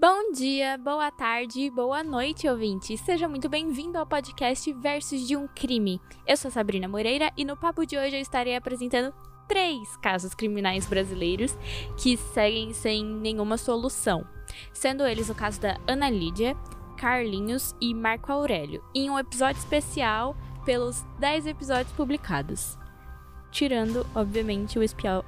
Bom 0.00 0.30
dia, 0.30 0.78
boa 0.78 1.10
tarde, 1.10 1.68
boa 1.70 2.04
noite, 2.04 2.48
ouvinte. 2.48 2.96
Seja 2.96 3.28
muito 3.28 3.48
bem-vindo 3.48 3.98
ao 3.98 4.06
podcast 4.06 4.72
Versos 4.74 5.26
de 5.26 5.36
um 5.36 5.48
Crime. 5.48 6.00
Eu 6.24 6.36
sou 6.36 6.52
Sabrina 6.52 6.86
Moreira 6.86 7.32
e 7.36 7.44
no 7.44 7.56
papo 7.56 7.84
de 7.84 7.98
hoje 7.98 8.14
eu 8.14 8.20
estarei 8.20 8.54
apresentando 8.54 9.12
três 9.48 9.96
casos 9.96 10.34
criminais 10.34 10.86
brasileiros 10.86 11.58
que 11.96 12.16
seguem 12.16 12.72
sem 12.72 13.04
nenhuma 13.04 13.56
solução, 13.56 14.24
sendo 14.72 15.04
eles 15.04 15.30
o 15.30 15.34
caso 15.34 15.60
da 15.60 15.80
Ana 15.84 16.08
Lídia, 16.08 16.56
Carlinhos 16.96 17.74
e 17.80 17.92
Marco 17.92 18.30
Aurélio, 18.30 18.84
em 18.94 19.10
um 19.10 19.18
episódio 19.18 19.58
especial 19.58 20.36
pelos 20.64 21.04
10 21.18 21.48
episódios 21.48 21.92
publicados, 21.96 22.78
tirando, 23.50 24.06
obviamente, 24.14 24.78
o, 24.78 24.82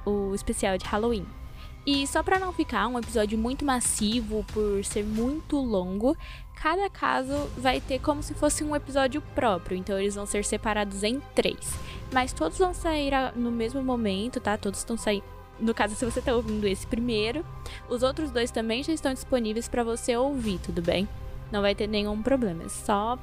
o 0.09 0.33
especial 0.33 0.77
de 0.77 0.85
Halloween. 0.85 1.40
E 1.85 2.05
só 2.05 2.21
para 2.21 2.39
não 2.39 2.53
ficar 2.53 2.87
um 2.87 2.99
episódio 2.99 3.37
muito 3.37 3.65
massivo 3.65 4.45
por 4.53 4.83
ser 4.85 5.03
muito 5.03 5.57
longo, 5.57 6.15
cada 6.55 6.87
caso 6.89 7.33
vai 7.57 7.81
ter 7.81 7.99
como 7.99 8.21
se 8.21 8.35
fosse 8.35 8.63
um 8.63 8.75
episódio 8.75 9.21
próprio, 9.33 9.75
então 9.75 9.99
eles 9.99 10.13
vão 10.13 10.27
ser 10.27 10.45
separados 10.45 11.03
em 11.03 11.19
três. 11.33 11.73
Mas 12.13 12.33
todos 12.33 12.59
vão 12.59 12.73
sair 12.73 13.11
no 13.35 13.49
mesmo 13.49 13.81
momento, 13.81 14.39
tá? 14.39 14.57
Todos 14.57 14.79
estão 14.79 14.95
saindo. 14.95 15.23
No 15.59 15.73
caso, 15.73 15.95
se 15.95 16.05
você 16.05 16.19
está 16.19 16.35
ouvindo 16.35 16.67
esse 16.67 16.85
primeiro, 16.85 17.45
os 17.89 18.03
outros 18.03 18.31
dois 18.31 18.51
também 18.51 18.83
já 18.83 18.93
estão 18.93 19.13
disponíveis 19.13 19.67
para 19.67 19.83
você 19.83 20.15
ouvir, 20.15 20.59
tudo 20.59 20.81
bem? 20.81 21.07
Não 21.51 21.61
vai 21.61 21.73
ter 21.73 21.87
nenhum 21.87 22.21
problema, 22.21 22.63
é 22.63 22.69
só 22.69 23.17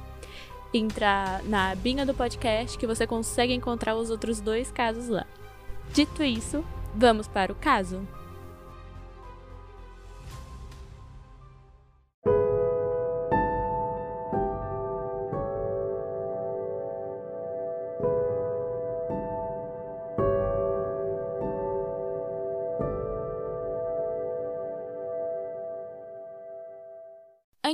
entrar 0.73 1.43
na 1.43 1.73
binha 1.75 2.05
do 2.05 2.13
podcast 2.13 2.77
que 2.77 2.85
você 2.85 3.07
consegue 3.07 3.53
encontrar 3.53 3.95
os 3.95 4.09
outros 4.09 4.39
dois 4.39 4.71
casos 4.71 5.09
lá. 5.09 5.25
Dito 5.93 6.23
isso, 6.23 6.63
vamos 6.95 7.27
para 7.27 7.51
o 7.51 7.55
caso? 7.55 8.07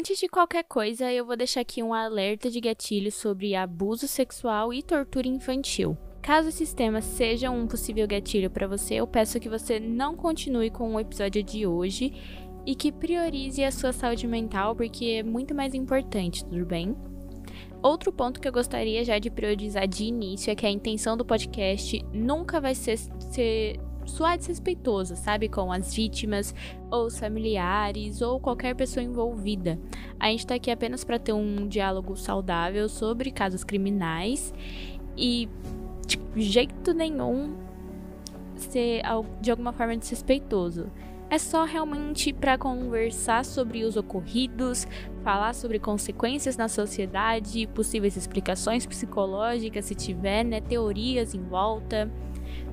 Antes 0.05 0.19
de 0.19 0.27
qualquer 0.27 0.63
coisa, 0.65 1.11
eu 1.11 1.25
vou 1.25 1.35
deixar 1.35 1.61
aqui 1.61 1.81
um 1.81 1.91
alerta 1.91 2.47
de 2.51 2.61
gatilho 2.61 3.11
sobre 3.11 3.55
abuso 3.55 4.07
sexual 4.07 4.71
e 4.71 4.83
tortura 4.83 5.27
infantil. 5.27 5.97
Caso 6.21 6.49
esses 6.49 6.75
temas 6.75 7.03
sejam 7.03 7.57
um 7.57 7.65
possível 7.65 8.07
gatilho 8.07 8.51
para 8.51 8.67
você, 8.67 8.93
eu 8.93 9.07
peço 9.07 9.39
que 9.39 9.49
você 9.49 9.79
não 9.79 10.15
continue 10.15 10.69
com 10.69 10.93
o 10.93 10.99
episódio 10.99 11.41
de 11.41 11.65
hoje 11.65 12.13
e 12.67 12.75
que 12.75 12.91
priorize 12.91 13.63
a 13.63 13.71
sua 13.71 13.91
saúde 13.91 14.27
mental, 14.27 14.75
porque 14.75 15.05
é 15.05 15.23
muito 15.23 15.55
mais 15.55 15.73
importante, 15.73 16.45
tudo 16.45 16.67
bem? 16.67 16.95
Outro 17.81 18.13
ponto 18.13 18.39
que 18.39 18.47
eu 18.47 18.53
gostaria 18.53 19.03
já 19.03 19.17
de 19.17 19.31
priorizar 19.31 19.87
de 19.87 20.03
início 20.03 20.51
é 20.51 20.55
que 20.55 20.67
a 20.67 20.71
intenção 20.71 21.17
do 21.17 21.25
podcast 21.25 21.99
nunca 22.13 22.61
vai 22.61 22.75
ser, 22.75 22.99
ser 23.31 23.79
soar 24.05 24.37
desrespeitoso, 24.37 25.15
sabe? 25.15 25.49
Com 25.49 25.71
as 25.71 25.93
vítimas, 25.93 26.53
ou 26.89 27.05
os 27.05 27.19
familiares, 27.19 28.21
ou 28.21 28.39
qualquer 28.39 28.75
pessoa 28.75 29.03
envolvida. 29.03 29.79
A 30.19 30.27
gente 30.27 30.47
tá 30.47 30.55
aqui 30.55 30.71
apenas 30.71 31.03
para 31.03 31.19
ter 31.19 31.33
um 31.33 31.67
diálogo 31.67 32.15
saudável 32.15 32.87
sobre 32.87 33.31
casos 33.31 33.63
criminais 33.63 34.53
e 35.17 35.49
de 36.05 36.41
jeito 36.41 36.93
nenhum 36.93 37.55
ser 38.55 39.01
de 39.41 39.51
alguma 39.51 39.73
forma 39.73 39.95
desrespeitoso. 39.97 40.89
É 41.29 41.39
só 41.39 41.65
realmente 41.65 42.31
para 42.31 42.57
conversar 42.57 43.43
sobre 43.43 43.83
os 43.83 43.97
ocorridos, 43.97 44.87
falar 45.23 45.55
sobre 45.55 45.79
consequências 45.79 46.55
na 46.55 46.67
sociedade, 46.67 47.67
possíveis 47.67 48.15
explicações 48.15 48.85
psicológicas 48.85 49.85
se 49.85 49.95
tiver, 49.95 50.43
né, 50.43 50.61
teorias 50.61 51.33
em 51.33 51.41
volta 51.41 52.11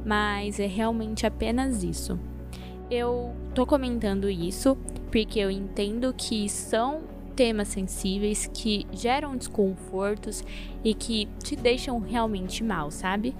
mas 0.04 0.58
é 0.58 0.66
realmente 0.66 1.26
apenas 1.26 1.82
isso. 1.82 2.18
Eu 2.90 3.34
tô 3.54 3.66
comentando 3.66 4.28
isso 4.28 4.76
porque 5.10 5.38
eu 5.38 5.50
entendo 5.50 6.12
que 6.16 6.48
são 6.48 7.02
temas 7.34 7.68
sensíveis 7.68 8.50
que 8.52 8.86
geram 8.92 9.36
desconfortos 9.36 10.44
e 10.84 10.94
que 10.94 11.26
te 11.42 11.56
deixam 11.56 11.98
realmente 11.98 12.62
mal, 12.62 12.90
sabe? 12.90 13.34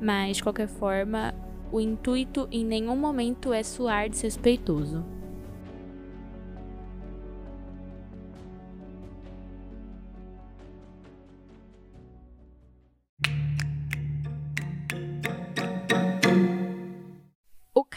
Mas 0.00 0.38
de 0.38 0.42
qualquer 0.42 0.68
forma, 0.68 1.34
o 1.70 1.80
intuito 1.80 2.48
em 2.50 2.64
nenhum 2.64 2.96
momento 2.96 3.52
é 3.52 3.62
soar 3.62 4.08
desrespeitoso. 4.08 5.04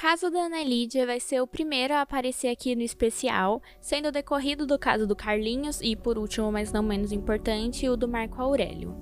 Caso 0.10 0.32
da 0.32 0.46
Ana 0.46 0.64
Lídia 0.64 1.06
vai 1.06 1.20
ser 1.20 1.40
o 1.40 1.46
primeiro 1.46 1.94
a 1.94 2.02
aparecer 2.02 2.48
aqui 2.48 2.76
no 2.76 2.82
especial, 2.82 3.62
sendo 3.80 4.12
decorrido 4.12 4.66
do 4.66 4.80
caso 4.80 5.06
do 5.06 5.16
Carlinhos 5.16 5.82
e, 5.84 5.96
por 5.96 6.18
último, 6.18 6.52
mas 6.52 6.74
não 6.74 6.82
menos 6.82 7.12
importante, 7.12 7.88
o 7.88 7.96
do 7.96 8.08
Marco 8.08 8.42
Aurélio. 8.42 8.98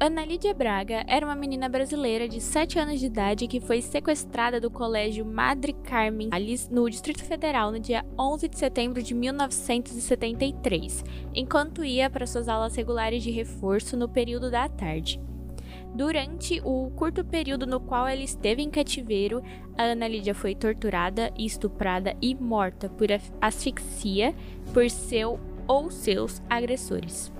Ana 0.00 0.24
Lídia 0.24 0.54
Braga 0.54 1.04
era 1.06 1.26
uma 1.26 1.36
menina 1.36 1.68
brasileira 1.68 2.26
de 2.26 2.40
7 2.40 2.78
anos 2.78 2.98
de 2.98 3.04
idade 3.04 3.46
que 3.46 3.60
foi 3.60 3.82
sequestrada 3.82 4.58
do 4.58 4.70
colégio 4.70 5.26
Madre 5.26 5.74
Carmen 5.74 6.30
Alice 6.32 6.72
no 6.72 6.88
Distrito 6.88 7.22
Federal 7.22 7.70
no 7.70 7.78
dia 7.78 8.02
11 8.18 8.48
de 8.48 8.58
setembro 8.58 9.02
de 9.02 9.12
1973, 9.12 11.04
enquanto 11.34 11.84
ia 11.84 12.08
para 12.08 12.26
suas 12.26 12.48
aulas 12.48 12.74
regulares 12.74 13.22
de 13.22 13.30
reforço 13.30 13.94
no 13.94 14.08
período 14.08 14.50
da 14.50 14.70
tarde. 14.70 15.20
Durante 15.94 16.60
o 16.64 16.90
curto 16.96 17.24
período 17.24 17.68
no 17.68 17.78
qual 17.78 18.08
ela 18.08 18.22
esteve 18.22 18.60
em 18.60 18.68
cativeiro, 18.68 19.40
a 19.78 19.84
Ana 19.84 20.08
Lídia 20.08 20.34
foi 20.34 20.52
torturada, 20.52 21.32
estuprada 21.38 22.16
e 22.20 22.34
morta 22.34 22.88
por 22.88 23.06
asfixia 23.40 24.34
por 24.72 24.90
seu 24.90 25.38
ou 25.68 25.92
seus 25.92 26.42
agressores. 26.50 27.32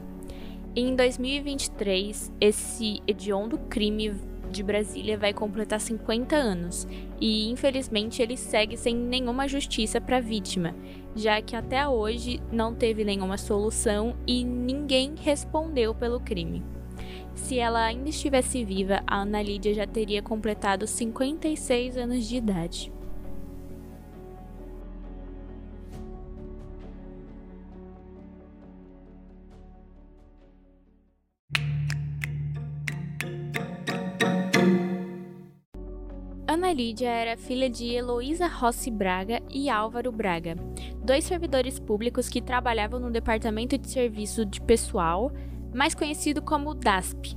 Em 0.76 0.94
2023, 0.94 2.32
esse 2.40 3.02
hediondo 3.08 3.58
crime 3.58 4.14
de 4.52 4.62
Brasília 4.62 5.18
vai 5.18 5.34
completar 5.34 5.80
50 5.80 6.36
anos 6.36 6.86
e, 7.20 7.50
infelizmente, 7.50 8.22
ele 8.22 8.36
segue 8.36 8.76
sem 8.76 8.94
nenhuma 8.94 9.48
justiça 9.48 10.00
para 10.00 10.18
a 10.18 10.20
vítima, 10.20 10.76
já 11.16 11.42
que 11.42 11.56
até 11.56 11.88
hoje 11.88 12.40
não 12.52 12.72
teve 12.72 13.04
nenhuma 13.04 13.36
solução 13.36 14.14
e 14.24 14.44
ninguém 14.44 15.14
respondeu 15.20 15.92
pelo 15.92 16.20
crime. 16.20 16.62
Se 17.34 17.58
ela 17.58 17.84
ainda 17.84 18.08
estivesse 18.08 18.64
viva, 18.64 19.02
a 19.06 19.20
Ana 19.20 19.42
Lídia 19.42 19.74
já 19.74 19.86
teria 19.86 20.22
completado 20.22 20.86
56 20.86 21.96
anos 21.96 22.26
de 22.26 22.36
idade. 22.36 22.92
Ana 36.46 36.72
Lídia 36.72 37.10
era 37.10 37.36
filha 37.36 37.68
de 37.68 37.92
Heloísa 37.92 38.46
Rossi 38.46 38.90
Braga 38.90 39.42
e 39.52 39.68
Álvaro 39.68 40.12
Braga, 40.12 40.54
dois 41.04 41.24
servidores 41.24 41.78
públicos 41.80 42.28
que 42.28 42.40
trabalhavam 42.40 43.00
no 43.00 43.10
Departamento 43.10 43.76
de 43.76 43.90
Serviço 43.90 44.46
de 44.46 44.60
Pessoal 44.60 45.32
mais 45.74 45.94
conhecido 45.94 46.40
como 46.40 46.74
DASP, 46.74 47.36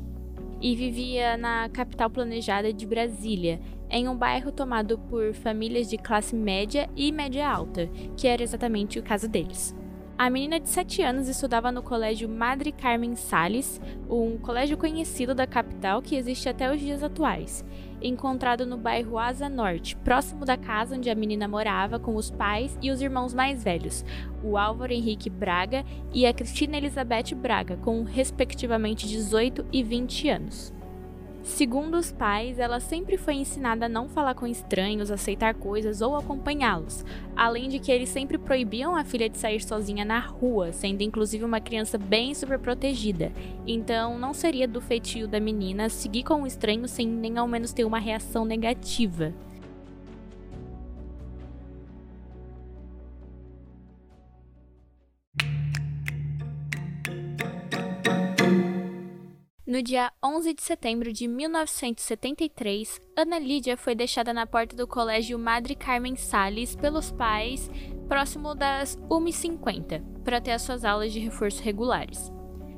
e 0.61 0.75
vivia 0.75 1.37
na 1.37 1.69
capital 1.69 2.09
planejada 2.09 2.73
de 2.73 2.85
Brasília, 2.85 3.59
em 3.89 4.07
um 4.07 4.17
bairro 4.17 4.51
tomado 4.51 4.97
por 4.97 5.33
famílias 5.33 5.89
de 5.89 5.97
classe 5.97 6.35
média 6.35 6.89
e 6.95 7.11
média 7.11 7.47
alta, 7.47 7.87
que 8.15 8.27
era 8.27 8.43
exatamente 8.43 8.99
o 8.99 9.03
caso 9.03 9.27
deles. 9.27 9.75
A 10.17 10.31
menina 10.31 10.59
de 10.59 10.67
7 10.67 11.03
anos 11.03 11.27
estudava 11.27 11.71
no 11.71 11.83
colégio 11.83 12.27
Madre 12.27 12.71
Carmen 12.71 13.15
Sales, 13.15 13.79
um 14.09 14.35
colégio 14.39 14.75
conhecido 14.75 15.35
da 15.35 15.45
capital 15.45 16.01
que 16.01 16.15
existe 16.15 16.49
até 16.49 16.73
os 16.73 16.81
dias 16.81 17.03
atuais, 17.03 17.63
encontrado 18.01 18.65
no 18.65 18.79
bairro 18.79 19.19
Asa 19.19 19.47
Norte, 19.47 19.95
próximo 19.97 20.43
da 20.43 20.57
casa 20.57 20.95
onde 20.95 21.11
a 21.11 21.13
menina 21.13 21.47
morava 21.47 21.99
com 21.99 22.15
os 22.15 22.31
pais 22.31 22.75
e 22.81 22.89
os 22.89 22.99
irmãos 22.99 23.31
mais 23.31 23.63
velhos, 23.63 24.03
o 24.43 24.57
Álvaro 24.57 24.91
Henrique 24.91 25.29
Braga 25.29 25.85
e 26.11 26.25
a 26.25 26.33
Cristina 26.33 26.77
Elizabeth 26.77 27.35
Braga, 27.35 27.77
com 27.77 28.01
respectivamente 28.01 29.07
18 29.07 29.67
e 29.71 29.83
20 29.83 30.29
anos. 30.29 30.76
Segundo 31.47 31.97
os 31.97 32.11
pais, 32.11 32.59
ela 32.59 32.79
sempre 32.79 33.17
foi 33.17 33.35
ensinada 33.35 33.85
a 33.85 33.89
não 33.89 34.07
falar 34.09 34.35
com 34.35 34.45
estranhos, 34.45 35.09
aceitar 35.09 35.55
coisas 35.55 36.01
ou 36.01 36.15
acompanhá-los, 36.15 37.03
além 37.35 37.69
de 37.69 37.79
que 37.79 37.91
eles 37.91 38.09
sempre 38.09 38.37
proibiam 38.37 38.95
a 38.95 39.03
filha 39.03 39.29
de 39.29 39.39
sair 39.39 39.61
sozinha 39.61 40.05
na 40.05 40.19
rua, 40.19 40.71
sendo 40.71 41.01
inclusive 41.01 41.45
uma 41.45 41.61
criança 41.61 41.97
bem 41.97 42.35
superprotegida. 42.35 43.31
Então, 43.65 44.19
não 44.19 44.33
seria 44.33 44.67
do 44.67 44.81
feitio 44.81 45.27
da 45.27 45.39
menina 45.39 45.89
seguir 45.89 46.23
com 46.23 46.41
um 46.41 46.45
estranho 46.45 46.87
sem 46.87 47.07
nem 47.07 47.37
ao 47.37 47.47
menos 47.47 47.73
ter 47.73 47.85
uma 47.85 47.97
reação 47.97 48.45
negativa. 48.45 49.33
Dia 59.87 60.11
11 60.21 60.53
de 60.53 60.61
setembro 60.61 61.13
de 61.13 61.29
1973, 61.29 62.99
Ana 63.15 63.39
Lídia 63.39 63.77
foi 63.77 63.95
deixada 63.95 64.33
na 64.33 64.45
porta 64.45 64.75
do 64.75 64.85
colégio 64.85 65.39
Madre 65.39 65.75
Carmen 65.75 66.17
Sales 66.17 66.75
pelos 66.75 67.09
pais, 67.09 67.71
próximo 68.05 68.53
das 68.53 68.97
1h50, 69.09 70.03
para 70.25 70.41
ter 70.41 70.51
as 70.51 70.63
suas 70.63 70.83
aulas 70.83 71.13
de 71.13 71.21
reforço 71.21 71.63
regulares. 71.63 72.29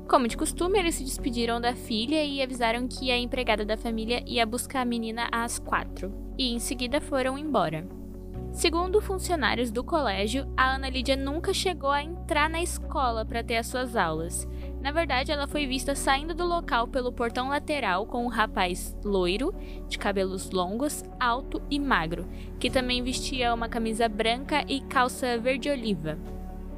Como 0.08 0.28
de 0.28 0.36
costume, 0.36 0.78
eles 0.78 0.94
se 0.94 1.02
despediram 1.02 1.60
da 1.60 1.74
filha 1.74 2.22
e 2.22 2.40
avisaram 2.40 2.86
que 2.86 3.10
a 3.10 3.18
empregada 3.18 3.64
da 3.64 3.76
família 3.76 4.22
ia 4.24 4.46
buscar 4.46 4.82
a 4.82 4.84
menina 4.84 5.28
às 5.32 5.58
quatro, 5.58 6.14
e 6.38 6.52
em 6.52 6.60
seguida 6.60 7.00
foram 7.00 7.36
embora. 7.36 7.88
Segundo 8.52 9.00
funcionários 9.00 9.72
do 9.72 9.82
colégio, 9.82 10.46
a 10.56 10.76
Ana 10.76 10.88
Lídia 10.88 11.16
nunca 11.16 11.52
chegou 11.52 11.90
a 11.90 12.04
entrar 12.04 12.48
na 12.48 12.62
escola 12.62 13.24
para 13.24 13.42
ter 13.42 13.56
as 13.56 13.66
suas 13.66 13.96
aulas. 13.96 14.46
Na 14.80 14.92
verdade, 14.92 15.30
ela 15.30 15.46
foi 15.46 15.66
vista 15.66 15.94
saindo 15.94 16.34
do 16.34 16.46
local 16.46 16.88
pelo 16.88 17.12
portão 17.12 17.50
lateral 17.50 18.06
com 18.06 18.24
um 18.24 18.28
rapaz 18.28 18.96
loiro, 19.04 19.54
de 19.88 19.98
cabelos 19.98 20.50
longos, 20.50 21.04
alto 21.18 21.60
e 21.70 21.78
magro, 21.78 22.26
que 22.58 22.70
também 22.70 23.02
vestia 23.02 23.52
uma 23.52 23.68
camisa 23.68 24.08
branca 24.08 24.64
e 24.66 24.80
calça 24.80 25.38
verde-oliva. 25.38 26.18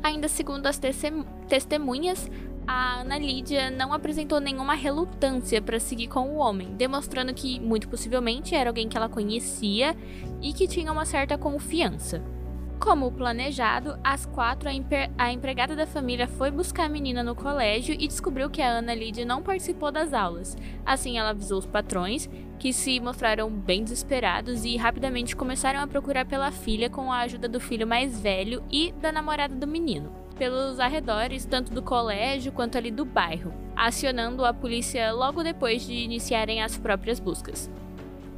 Ainda 0.03 0.27
segundo 0.27 0.67
as 0.67 0.81
testemunhas, 1.49 2.29
a 2.67 3.01
Ana 3.01 3.19
Lídia 3.19 3.71
não 3.71 3.93
apresentou 3.93 4.41
nenhuma 4.41 4.75
relutância 4.75 5.63
para 5.63 5.79
seguir 5.79 6.09
com 6.09 6.31
o 6.31 6.39
homem, 6.39 6.75
demonstrando 6.75 7.33
que, 7.33 7.61
muito 7.61 7.89
possivelmente, 7.89 8.55
era 8.55 8.71
alguém 8.71 8.89
que 8.89 8.97
ela 8.97 9.09
conhecia 9.09 9.97
e 10.41 10.53
que 10.53 10.67
tinha 10.67 10.91
uma 10.91 11.05
certa 11.05 11.39
confiança. 11.39 12.21
Como 12.83 13.13
planejado, 13.13 13.97
às 14.03 14.27
quatro, 14.27 14.69
a, 14.69 14.73
a, 15.17 15.33
empregada 15.33 15.77
da 15.77 15.87
família 15.87 16.27
foi 16.27 16.51
buscar 16.51 16.87
a 16.87 16.89
menina 16.89 17.23
no 17.23 17.33
colégio 17.33 17.95
e 17.97 18.09
descobriu 18.09 18.51
que 18.51 18.61
a 18.61 18.69
Ana 18.69 18.93
Lídia 18.93 19.25
não 19.25 19.41
participou 19.41 19.93
das 19.93 20.13
aulas. 20.13 20.57
Assim, 20.85 21.17
ela 21.17 21.31
avisou 21.31 21.61
os 21.61 21.65
patrões, 21.65 22.29
que 22.59 22.73
se 22.73 22.99
mostraram 22.99 23.49
bem 23.49 23.85
desesperados 23.85 24.65
e 24.65 24.77
rapidamente 24.77 25.37
começaram 25.37 25.79
a 25.79 25.87
procurar 25.87 26.27
pela 26.27 26.51
filha 26.51 26.91
com 26.91 27.13
a 27.13 27.21
ajuda 27.21 27.49
do 27.49 27.61
filho 27.61 27.87
mais 27.87 28.21
velho 28.21 28.61
e 28.69 28.91
da 29.01 29.13
namorada 29.13 29.55
do 29.55 29.67
menino. 29.67 30.13
Pelos 30.37 30.81
arredores, 30.81 31.45
tanto 31.45 31.73
do 31.73 31.83
colégio 31.83 32.51
quanto 32.51 32.77
ali 32.77 32.91
do 32.91 33.05
bairro, 33.05 33.55
acionando 33.77 34.45
a 34.45 34.53
polícia 34.53 35.13
logo 35.13 35.45
depois 35.45 35.87
de 35.87 35.95
iniciarem 35.95 36.61
as 36.61 36.77
próprias 36.77 37.21
buscas. 37.21 37.71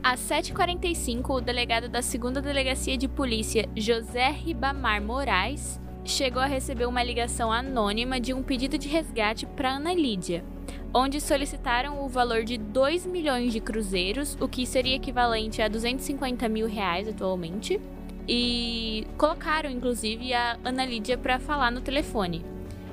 Às 0.04 0.20
7h45, 0.20 1.30
o 1.30 1.40
delegado 1.40 1.88
da 1.88 2.00
2 2.00 2.44
Delegacia 2.44 2.94
de 2.94 3.08
Polícia, 3.08 3.66
José 3.74 4.28
Ribamar 4.32 5.02
Moraes, 5.02 5.80
chegou 6.04 6.42
a 6.42 6.46
receber 6.46 6.84
uma 6.84 7.02
ligação 7.02 7.50
anônima 7.50 8.20
de 8.20 8.34
um 8.34 8.42
pedido 8.42 8.76
de 8.76 8.86
resgate 8.86 9.46
para 9.46 9.76
Ana 9.76 9.94
Lídia, 9.94 10.44
onde 10.92 11.22
solicitaram 11.22 12.04
o 12.04 12.08
valor 12.10 12.44
de 12.44 12.58
2 12.58 13.06
milhões 13.06 13.50
de 13.50 13.60
cruzeiros, 13.60 14.36
o 14.38 14.46
que 14.46 14.66
seria 14.66 14.96
equivalente 14.96 15.62
a 15.62 15.68
250 15.68 16.50
mil 16.50 16.68
reais 16.68 17.08
atualmente, 17.08 17.80
e 18.28 19.06
colocaram 19.16 19.70
inclusive 19.70 20.34
a 20.34 20.58
Ana 20.62 20.84
Lídia 20.84 21.16
para 21.16 21.38
falar 21.38 21.70
no 21.70 21.80
telefone. 21.80 22.44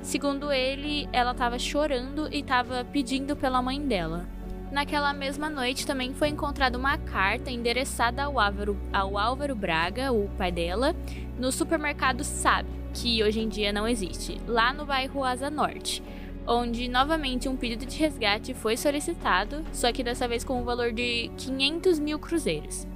Segundo 0.02 0.50
ele, 0.50 1.10
ela 1.12 1.31
estava 1.31 1.60
chorando 1.60 2.30
e 2.31 2.40
estava 2.40 2.86
pedindo 2.86 3.36
pela 3.36 3.62
mãe 3.62 3.86
dela. 3.86 4.25
Naquela 4.71 5.13
mesma 5.13 5.50
noite 5.50 5.85
também 5.85 6.13
foi 6.13 6.29
encontrada 6.29 6.77
uma 6.77 6.97
carta 6.97 7.51
endereçada 7.51 8.23
ao 8.23 8.39
Álvaro, 8.39 8.79
ao 8.94 9.18
Álvaro 9.18 9.53
Braga, 9.53 10.13
o 10.13 10.29
pai 10.38 10.50
dela, 10.50 10.95
no 11.38 11.51
supermercado 11.51 12.23
Sabe, 12.23 12.69
que 12.94 13.21
hoje 13.21 13.41
em 13.41 13.50
dia 13.50 13.73
não 13.73 13.85
existe, 13.85 14.39
lá 14.47 14.71
no 14.71 14.85
bairro 14.85 15.25
Asa 15.25 15.50
Norte, 15.50 16.01
onde 16.47 16.88
novamente 16.88 17.50
um 17.50 17.57
pedido 17.57 17.85
de 17.85 17.97
resgate 17.97 18.53
foi 18.53 18.77
solicitado, 18.77 19.62
só 19.73 19.91
que 19.91 20.06
dessa 20.06 20.25
vez 20.25 20.41
com 20.45 20.62
o 20.62 20.63
valor 20.63 20.94
de 20.94 21.29
500 21.35 22.00
mil 22.00 22.17
cruzeiros. 22.17 22.88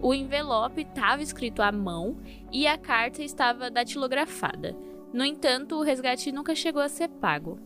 O 0.00 0.14
envelope 0.14 0.82
estava 0.82 1.22
escrito 1.22 1.60
à 1.60 1.72
mão 1.72 2.18
e 2.52 2.68
a 2.68 2.78
carta 2.78 3.20
estava 3.20 3.68
datilografada. 3.68 4.76
No 5.12 5.24
entanto, 5.24 5.74
o 5.74 5.82
resgate 5.82 6.30
nunca 6.30 6.54
chegou 6.54 6.80
a 6.80 6.88
ser 6.88 7.08
pago. 7.08 7.58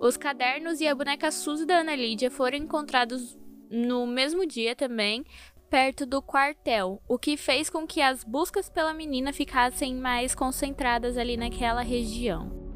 Os 0.00 0.16
cadernos 0.16 0.80
e 0.80 0.88
a 0.88 0.94
boneca 0.94 1.30
Suzy 1.30 1.66
da 1.66 1.80
Ana 1.80 1.94
Lídia 1.94 2.30
foram 2.30 2.56
encontrados 2.56 3.38
no 3.70 4.06
mesmo 4.06 4.46
dia 4.46 4.74
também, 4.74 5.22
perto 5.68 6.06
do 6.06 6.22
quartel, 6.22 7.02
o 7.06 7.18
que 7.18 7.36
fez 7.36 7.68
com 7.68 7.86
que 7.86 8.00
as 8.00 8.24
buscas 8.24 8.70
pela 8.70 8.94
menina 8.94 9.30
ficassem 9.30 9.94
mais 9.94 10.34
concentradas 10.34 11.18
ali 11.18 11.36
naquela 11.36 11.82
região. 11.82 12.69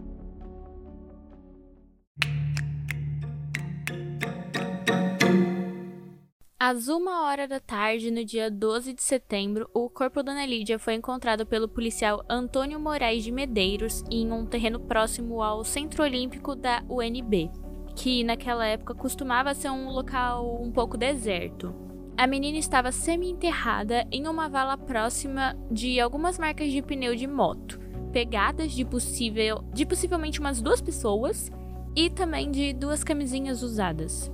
Às 6.58 6.86
uma 6.86 7.26
hora 7.26 7.48
da 7.48 7.58
tarde, 7.58 8.12
no 8.12 8.24
dia 8.24 8.48
12 8.48 8.94
de 8.94 9.02
setembro, 9.02 9.68
o 9.74 9.90
corpo 9.90 10.22
da 10.22 10.32
Ana 10.32 10.46
Lídia 10.46 10.78
foi 10.78 10.94
encontrado 10.94 11.44
pelo 11.44 11.68
policial 11.68 12.24
Antônio 12.30 12.78
Moraes 12.78 13.24
de 13.24 13.32
Medeiros 13.32 14.04
em 14.08 14.30
um 14.30 14.46
terreno 14.46 14.78
próximo 14.78 15.42
ao 15.42 15.64
Centro 15.64 16.04
Olímpico 16.04 16.54
da 16.54 16.82
UNB, 16.88 17.50
que 17.96 18.22
naquela 18.22 18.64
época 18.66 18.94
costumava 18.94 19.52
ser 19.52 19.68
um 19.70 19.90
local 19.90 20.62
um 20.62 20.70
pouco 20.70 20.96
deserto. 20.96 21.74
A 22.16 22.26
menina 22.26 22.56
estava 22.56 22.92
semi-enterrada 22.92 24.06
em 24.10 24.28
uma 24.28 24.48
vala 24.48 24.78
próxima 24.78 25.56
de 25.70 25.98
algumas 25.98 26.38
marcas 26.38 26.70
de 26.70 26.80
pneu 26.80 27.16
de 27.16 27.26
moto, 27.26 27.80
pegadas 28.12 28.72
de 28.72 28.84
possível, 28.84 29.64
de 29.74 29.84
possivelmente 29.84 30.38
umas 30.38 30.62
duas 30.62 30.80
pessoas 30.80 31.50
e 31.96 32.08
também 32.08 32.52
de 32.52 32.72
duas 32.72 33.02
camisinhas 33.02 33.60
usadas 33.60 34.32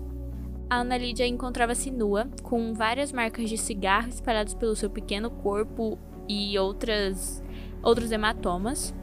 a 0.70 0.76
Ana 0.76 0.96
Lídia 0.96 1.26
encontrava-se 1.26 1.90
nua, 1.90 2.28
com 2.44 2.72
várias 2.72 3.12
marcas 3.12 3.50
de 3.50 3.58
cigarro 3.58 4.08
espalhadas 4.08 4.54
pelo 4.54 4.76
seu 4.76 4.88
pequeno 4.88 5.28
corpo 5.28 5.98
e 6.28 6.56
outras, 6.56 7.42
outros 7.82 8.12
hematomas. 8.12 8.94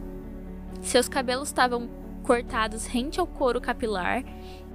Seus 0.81 1.09
cabelos 1.09 1.49
estavam 1.49 1.89
cortados 2.23 2.85
rente 2.85 3.19
ao 3.19 3.27
couro 3.27 3.59
capilar. 3.59 4.23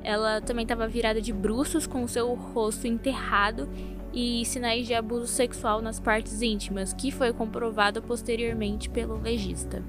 Ela 0.05 0.43
também 0.43 0.65
estava 0.65 0.87
virada 0.87 1.23
de 1.23 1.33
bruços, 1.33 1.87
com 1.87 2.07
seu 2.07 2.35
rosto 2.35 2.87
enterrado 2.87 3.71
e 4.13 4.45
sinais 4.45 4.87
de 4.87 4.93
abuso 4.93 5.29
sexual 5.29 5.81
nas 5.81 5.99
partes 5.99 6.43
íntimas, 6.43 6.93
que 6.93 7.11
foi 7.11 7.33
comprovado 7.33 8.03
posteriormente 8.03 8.91
pelo 8.91 9.19
legista. 9.19 9.83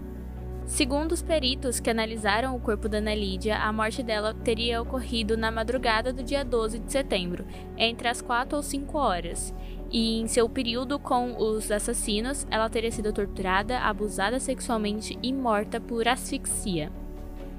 Segundo 0.65 1.11
os 1.11 1.21
peritos 1.21 1.79
que 1.79 1.89
analisaram 1.89 2.55
o 2.55 2.59
corpo 2.59 2.87
da 2.87 2.99
Ana 2.99 3.13
Lídia, 3.13 3.57
a 3.57 3.71
morte 3.71 4.01
dela 4.01 4.33
teria 4.33 4.81
ocorrido 4.81 5.35
na 5.35 5.51
madrugada 5.51 6.13
do 6.13 6.23
dia 6.23 6.43
12 6.43 6.79
de 6.79 6.91
setembro, 6.91 7.45
entre 7.77 8.07
as 8.07 8.21
4 8.21 8.55
ou 8.55 8.63
5 8.63 8.97
horas. 8.97 9.53
E 9.91 10.21
em 10.21 10.27
seu 10.27 10.47
período 10.47 10.97
com 10.97 11.35
os 11.37 11.69
assassinos, 11.69 12.47
ela 12.49 12.69
teria 12.69 12.91
sido 12.91 13.11
torturada, 13.11 13.79
abusada 13.79 14.39
sexualmente 14.39 15.17
e 15.21 15.33
morta 15.33 15.81
por 15.81 16.07
asfixia. 16.07 16.91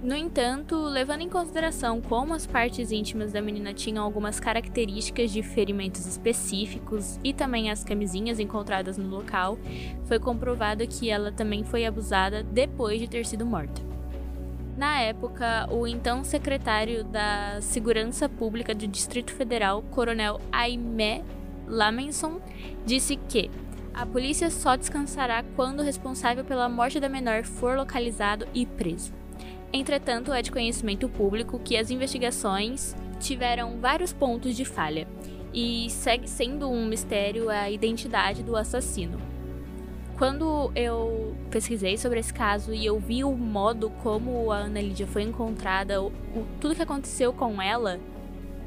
No 0.05 0.15
entanto, 0.15 0.77
levando 0.77 1.23
em 1.23 1.31
consideração 1.31 1.99
como 1.99 2.35
as 2.35 2.47
partes 2.47 2.93
íntimas 2.93 3.33
da 3.33 3.41
menina 3.41 3.73
tinham 3.73 4.05
algumas 4.05 4.39
características 4.39 5.31
de 5.31 5.43
ferimentos 5.43 6.05
específicos 6.05 7.19
e 7.25 7.33
também 7.33 7.71
as 7.71 7.83
camisinhas 7.83 8.39
encontradas 8.39 8.99
no 8.99 9.09
local, 9.09 9.59
foi 10.05 10.19
comprovado 10.19 10.87
que 10.87 11.09
ela 11.09 11.33
também 11.33 11.65
foi 11.65 11.87
abusada 11.87 12.43
depois 12.43 13.01
de 13.01 13.09
ter 13.09 13.25
sido 13.25 13.47
morta. 13.47 13.81
Na 14.77 15.01
época, 15.01 15.67
o 15.73 15.87
então 15.87 16.23
secretário 16.23 17.03
da 17.03 17.63
Segurança 17.63 18.29
Pública 18.29 18.75
do 18.75 18.87
Distrito 18.87 19.33
Federal, 19.33 19.81
Coronel 19.85 20.39
Aimé 20.53 21.25
Lamenson, 21.67 22.43
disse 22.85 23.17
que 23.17 23.51
a 23.95 24.05
polícia 24.05 24.51
só 24.51 24.77
descansará 24.77 25.43
quando 25.57 25.81
o 25.81 25.83
responsável 25.83 26.45
pela 26.45 26.69
morte 26.69 27.01
da 27.01 27.09
menor 27.09 27.45
for 27.45 27.75
localizado 27.75 28.47
e 28.53 28.67
preso. 28.67 29.24
Entretanto, 29.75 30.33
é 30.33 30.41
de 30.41 30.53
conhecimento 30.53 31.09
público 31.09 31.59
que 31.59 31.77
as 31.77 31.91
investigações 31.91 32.95
tiveram 33.19 33.81
vários 33.81 34.13
pontos 34.13 34.55
de 34.57 34.65
falha 34.65 35.05
e 35.53 35.91
segue 35.91 36.31
sendo 36.31 36.71
um 36.71 36.87
mistério 36.87 37.51
a 37.51 37.69
identidade 37.69 38.45
do 38.45 38.57
assassino. 38.57 39.19
Quando 40.17 40.71
eu 40.77 41.35
pesquisei 41.51 41.99
sobre 41.99 42.21
esse 42.21 42.33
caso 42.33 42.73
e 42.73 42.87
eu 42.87 43.01
vi 43.01 43.25
o 43.25 43.33
modo 43.33 43.91
como 44.01 44.53
a 44.53 44.59
Ana 44.59 44.81
Lídia 44.81 45.09
foi 45.09 45.23
encontrada, 45.23 46.01
o, 46.01 46.13
tudo 46.61 46.77
que 46.77 46.83
aconteceu 46.83 47.33
com 47.33 47.61
ela, 47.61 47.99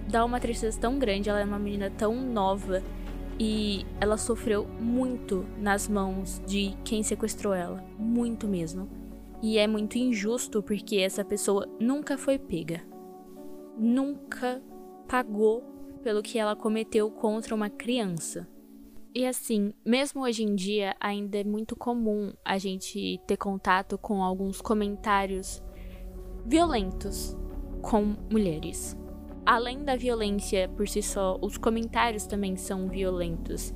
dá 0.09 0.25
uma 0.25 0.41
tristeza 0.41 0.77
tão 0.77 0.99
grande. 0.99 1.29
Ela 1.29 1.39
é 1.39 1.45
uma 1.45 1.57
menina 1.57 1.89
tão 1.89 2.15
nova 2.15 2.83
e 3.39 3.85
ela 4.01 4.17
sofreu 4.17 4.67
muito 4.77 5.45
nas 5.57 5.87
mãos 5.87 6.41
de 6.45 6.75
quem 6.83 7.01
sequestrou 7.01 7.53
ela, 7.53 7.81
muito 7.97 8.45
mesmo. 8.45 9.06
E 9.41 9.57
é 9.57 9.67
muito 9.67 9.97
injusto 9.97 10.63
porque 10.63 10.97
essa 10.97 11.23
pessoa 11.23 11.67
nunca 11.79 12.17
foi 12.17 12.39
pega. 12.39 12.81
Nunca 13.77 14.61
pagou 15.07 15.61
pelo 16.01 16.23
que 16.23 16.39
ela 16.39 16.55
cometeu 16.55 17.11
contra 17.11 17.53
uma 17.53 17.69
criança. 17.69 18.47
E 19.13 19.25
assim, 19.25 19.73
mesmo 19.85 20.21
hoje 20.21 20.43
em 20.43 20.55
dia, 20.55 20.95
ainda 20.99 21.39
é 21.39 21.43
muito 21.43 21.75
comum 21.75 22.33
a 22.45 22.57
gente 22.57 23.19
ter 23.25 23.37
contato 23.37 23.97
com 23.97 24.23
alguns 24.23 24.61
comentários 24.61 25.61
violentos 26.45 27.35
com 27.81 28.15
mulheres. 28.31 28.97
além 29.45 29.81
da 29.83 29.95
violência 29.95 30.67
por 30.75 30.87
si 30.89 31.01
só, 31.01 31.39
os 31.41 31.57
comentários 31.57 32.27
também 32.27 32.57
são 32.57 32.89
violentos. 32.89 33.73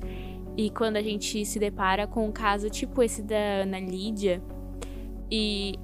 E 0.54 0.68
quando 0.70 0.98
a 0.98 1.02
gente 1.02 1.46
se 1.46 1.58
depara 1.58 2.06
com 2.06 2.26
um 2.26 2.32
caso 2.32 2.68
tipo 2.68 3.02
esse 3.02 3.22
da 3.22 3.62
Ana 3.62 3.80
Lídia, 3.80 4.42
e 5.34 5.78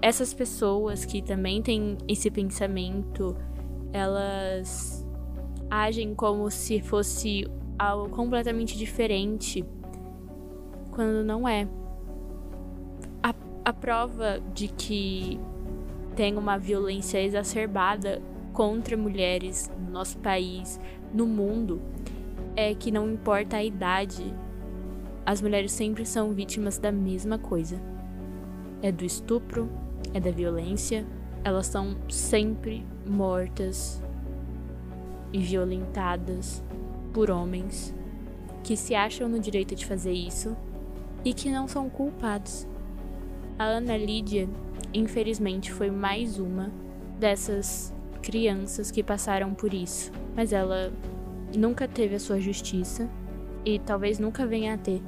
essas 0.00 0.32
pessoas 0.32 1.04
que 1.04 1.20
também 1.20 1.60
têm 1.60 1.98
esse 2.06 2.30
pensamento, 2.30 3.36
elas 3.92 5.04
agem 5.68 6.14
como 6.14 6.48
se 6.52 6.80
fosse 6.80 7.44
algo 7.76 8.08
completamente 8.10 8.78
diferente, 8.78 9.64
quando 10.92 11.24
não 11.24 11.48
é. 11.48 11.66
A, 13.20 13.34
a 13.64 13.72
prova 13.72 14.40
de 14.54 14.68
que 14.68 15.40
tem 16.14 16.38
uma 16.38 16.56
violência 16.56 17.20
exacerbada 17.20 18.22
contra 18.52 18.96
mulheres 18.96 19.68
no 19.84 19.90
nosso 19.90 20.16
país, 20.18 20.78
no 21.12 21.26
mundo, 21.26 21.82
é 22.54 22.72
que 22.72 22.92
não 22.92 23.10
importa 23.10 23.56
a 23.56 23.64
idade, 23.64 24.32
as 25.26 25.42
mulheres 25.42 25.72
sempre 25.72 26.06
são 26.06 26.32
vítimas 26.32 26.78
da 26.78 26.92
mesma 26.92 27.36
coisa. 27.36 27.91
É 28.82 28.92
do 28.92 29.04
estupro, 29.04 29.70
é 30.12 30.20
da 30.20 30.30
violência, 30.30 31.06
elas 31.44 31.66
são 31.66 31.96
sempre 32.08 32.84
mortas 33.06 34.02
e 35.32 35.38
violentadas 35.38 36.62
por 37.12 37.30
homens 37.30 37.94
que 38.62 38.76
se 38.76 38.94
acham 38.94 39.28
no 39.28 39.38
direito 39.38 39.74
de 39.74 39.86
fazer 39.86 40.12
isso 40.12 40.56
e 41.24 41.32
que 41.32 41.50
não 41.50 41.66
são 41.66 41.88
culpados. 41.88 42.66
A 43.58 43.64
Ana 43.64 43.96
Lídia, 43.96 44.48
infelizmente, 44.92 45.72
foi 45.72 45.90
mais 45.90 46.38
uma 46.38 46.70
dessas 47.18 47.94
crianças 48.22 48.90
que 48.90 49.02
passaram 49.02 49.54
por 49.54 49.74
isso, 49.74 50.12
mas 50.34 50.52
ela 50.52 50.92
nunca 51.56 51.86
teve 51.88 52.14
a 52.14 52.20
sua 52.20 52.40
justiça 52.40 53.08
e 53.64 53.78
talvez 53.78 54.18
nunca 54.18 54.46
venha 54.46 54.74
a 54.74 54.78
ter, 54.78 55.02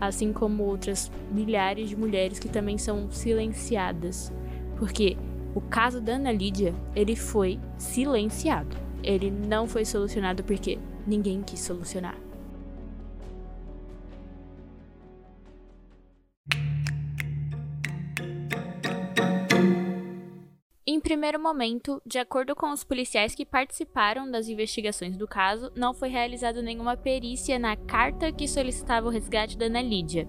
assim 0.00 0.32
como 0.32 0.64
outras 0.64 1.10
milhares 1.30 1.88
de 1.88 1.96
mulheres 1.96 2.38
que 2.38 2.48
também 2.48 2.78
são 2.78 3.10
silenciadas, 3.10 4.32
porque 4.76 5.16
o 5.54 5.60
caso 5.60 6.00
da 6.00 6.12
Ana 6.12 6.32
Lídia, 6.32 6.74
ele 6.94 7.16
foi 7.16 7.58
silenciado. 7.76 8.76
Ele 9.02 9.30
não 9.30 9.66
foi 9.66 9.84
solucionado 9.84 10.44
porque 10.44 10.78
ninguém 11.06 11.42
quis 11.42 11.60
solucionar. 11.60 12.16
Em 20.92 20.98
primeiro 20.98 21.40
momento, 21.40 22.02
de 22.04 22.18
acordo 22.18 22.56
com 22.56 22.72
os 22.72 22.82
policiais 22.82 23.32
que 23.32 23.46
participaram 23.46 24.28
das 24.28 24.48
investigações 24.48 25.16
do 25.16 25.24
caso, 25.24 25.70
não 25.76 25.94
foi 25.94 26.08
realizada 26.08 26.60
nenhuma 26.60 26.96
perícia 26.96 27.60
na 27.60 27.76
carta 27.76 28.32
que 28.32 28.48
solicitava 28.48 29.06
o 29.06 29.10
resgate 29.10 29.56
da 29.56 29.66
Ana 29.66 29.80
Lídia, 29.80 30.26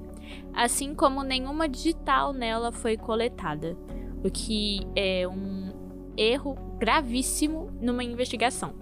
assim 0.53 0.93
como 0.93 1.23
nenhuma 1.23 1.67
digital 1.67 2.31
nela 2.31 2.71
foi 2.71 2.95
coletada, 2.95 3.75
o 4.23 4.29
que 4.29 4.81
é 4.95 5.27
um 5.27 5.73
erro 6.15 6.53
gravíssimo 6.77 7.71
numa 7.81 8.03
investigação. 8.03 8.75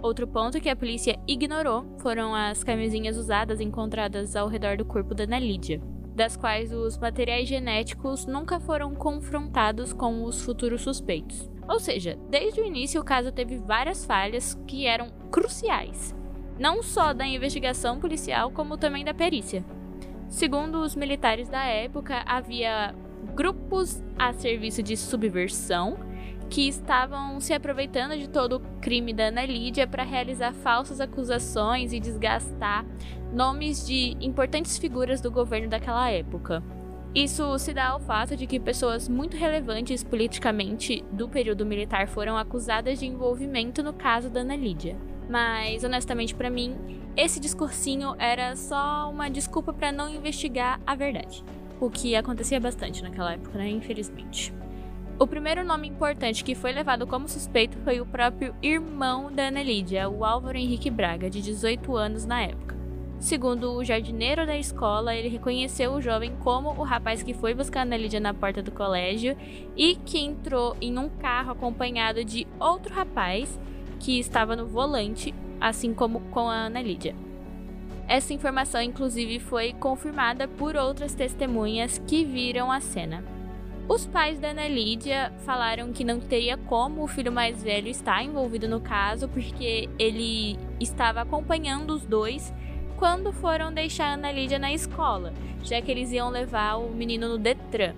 Outro 0.00 0.28
ponto 0.28 0.60
que 0.60 0.70
a 0.70 0.76
polícia 0.76 1.18
ignorou 1.26 1.84
foram 1.98 2.32
as 2.32 2.62
camisinhas 2.62 3.16
usadas 3.16 3.60
encontradas 3.60 4.36
ao 4.36 4.46
redor 4.46 4.76
do 4.76 4.84
corpo 4.84 5.16
da 5.16 5.24
Ana 5.24 5.40
Lídia 5.40 5.82
das 6.14 6.36
quais 6.36 6.72
os 6.72 6.96
materiais 6.96 7.48
genéticos 7.48 8.26
nunca 8.26 8.60
foram 8.60 8.94
confrontados 8.94 9.92
com 9.92 10.22
os 10.24 10.42
futuros 10.42 10.82
suspeitos. 10.82 11.50
Ou 11.68 11.80
seja, 11.80 12.18
desde 12.30 12.60
o 12.60 12.64
início 12.64 13.00
o 13.00 13.04
caso 13.04 13.32
teve 13.32 13.56
várias 13.58 14.04
falhas 14.04 14.54
que 14.66 14.86
eram 14.86 15.10
cruciais, 15.30 16.14
não 16.58 16.82
só 16.82 17.12
da 17.12 17.26
investigação 17.26 17.98
policial, 17.98 18.50
como 18.50 18.76
também 18.76 19.04
da 19.04 19.14
perícia. 19.14 19.64
Segundo 20.28 20.80
os 20.80 20.94
militares 20.94 21.48
da 21.48 21.64
época, 21.64 22.22
havia 22.26 22.94
grupos 23.34 24.02
a 24.18 24.32
serviço 24.32 24.82
de 24.82 24.96
subversão 24.96 25.98
que 26.50 26.68
estavam 26.68 27.40
se 27.40 27.52
aproveitando 27.52 28.16
de 28.16 28.28
todo 28.28 28.56
o 28.56 28.60
crime 28.80 29.12
da 29.12 29.24
Ana 29.24 29.44
Lídia 29.44 29.86
para 29.86 30.02
realizar 30.02 30.52
falsas 30.52 31.00
acusações 31.00 31.92
e 31.92 32.00
desgastar 32.00 32.84
nomes 33.32 33.86
de 33.86 34.16
importantes 34.20 34.78
figuras 34.78 35.20
do 35.20 35.30
governo 35.30 35.68
daquela 35.68 36.10
época. 36.10 36.62
Isso 37.14 37.56
se 37.60 37.72
dá 37.72 37.90
ao 37.90 38.00
fato 38.00 38.36
de 38.36 38.46
que 38.46 38.58
pessoas 38.58 39.08
muito 39.08 39.36
relevantes 39.36 40.02
politicamente 40.02 41.04
do 41.12 41.28
período 41.28 41.64
militar 41.64 42.08
foram 42.08 42.36
acusadas 42.36 42.98
de 42.98 43.06
envolvimento 43.06 43.82
no 43.84 43.92
caso 43.92 44.28
da 44.28 44.40
Ana 44.40 44.56
Lídia. 44.56 44.96
Mas, 45.28 45.84
honestamente, 45.84 46.34
para 46.34 46.50
mim, 46.50 46.76
esse 47.16 47.38
discursinho 47.38 48.14
era 48.18 48.56
só 48.56 49.08
uma 49.10 49.30
desculpa 49.30 49.72
para 49.72 49.92
não 49.92 50.08
investigar 50.08 50.80
a 50.84 50.94
verdade. 50.96 51.44
O 51.80 51.88
que 51.88 52.16
acontecia 52.16 52.60
bastante 52.60 53.02
naquela 53.02 53.32
época, 53.32 53.58
né? 53.58 53.68
Infelizmente. 53.70 54.52
O 55.16 55.28
primeiro 55.28 55.64
nome 55.64 55.86
importante 55.86 56.42
que 56.42 56.56
foi 56.56 56.72
levado 56.72 57.06
como 57.06 57.28
suspeito 57.28 57.78
foi 57.84 58.00
o 58.00 58.06
próprio 58.06 58.52
irmão 58.60 59.30
da 59.30 59.44
Ana 59.44 59.62
Lídia, 59.62 60.08
o 60.08 60.24
Álvaro 60.24 60.58
Henrique 60.58 60.90
Braga, 60.90 61.30
de 61.30 61.40
18 61.40 61.94
anos 61.94 62.26
na 62.26 62.42
época. 62.42 62.76
Segundo 63.20 63.74
o 63.74 63.84
jardineiro 63.84 64.44
da 64.44 64.58
escola, 64.58 65.14
ele 65.14 65.28
reconheceu 65.28 65.92
o 65.92 66.02
jovem 66.02 66.34
como 66.42 66.70
o 66.70 66.82
rapaz 66.82 67.22
que 67.22 67.32
foi 67.32 67.54
buscar 67.54 67.82
Ana 67.82 67.96
Lídia 67.96 68.18
na 68.18 68.34
porta 68.34 68.60
do 68.60 68.72
colégio 68.72 69.36
e 69.76 69.94
que 69.94 70.18
entrou 70.18 70.76
em 70.80 70.98
um 70.98 71.08
carro 71.08 71.52
acompanhado 71.52 72.24
de 72.24 72.44
outro 72.58 72.92
rapaz 72.92 73.58
que 74.00 74.18
estava 74.18 74.56
no 74.56 74.66
volante, 74.66 75.32
assim 75.60 75.94
como 75.94 76.22
com 76.32 76.50
a 76.50 76.54
Ana 76.54 76.82
Lídia. 76.82 77.14
Essa 78.08 78.34
informação, 78.34 78.82
inclusive, 78.82 79.38
foi 79.38 79.72
confirmada 79.74 80.48
por 80.48 80.74
outras 80.74 81.14
testemunhas 81.14 82.02
que 82.04 82.24
viram 82.24 82.70
a 82.70 82.80
cena. 82.80 83.33
Os 83.86 84.06
pais 84.06 84.38
da 84.38 84.48
Ana 84.48 84.66
Lídia 84.66 85.30
falaram 85.44 85.92
que 85.92 86.04
não 86.04 86.18
teria 86.18 86.56
como 86.56 87.02
o 87.02 87.06
filho 87.06 87.30
mais 87.30 87.62
velho 87.62 87.88
estar 87.88 88.24
envolvido 88.24 88.66
no 88.66 88.80
caso, 88.80 89.28
porque 89.28 89.90
ele 89.98 90.58
estava 90.80 91.20
acompanhando 91.20 91.90
os 91.90 92.06
dois 92.06 92.52
quando 92.96 93.30
foram 93.30 93.72
deixar 93.72 94.06
a 94.06 94.14
Ana 94.14 94.32
Lídia 94.32 94.58
na 94.58 94.72
escola, 94.72 95.34
já 95.62 95.82
que 95.82 95.90
eles 95.90 96.10
iam 96.12 96.30
levar 96.30 96.76
o 96.76 96.90
menino 96.90 97.28
no 97.28 97.36
Detran. 97.36 97.94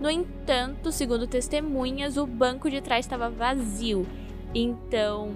No 0.00 0.10
entanto, 0.10 0.90
segundo 0.90 1.26
testemunhas, 1.26 2.16
o 2.16 2.26
banco 2.26 2.70
de 2.70 2.80
trás 2.80 3.04
estava 3.04 3.28
vazio, 3.28 4.06
então 4.54 5.34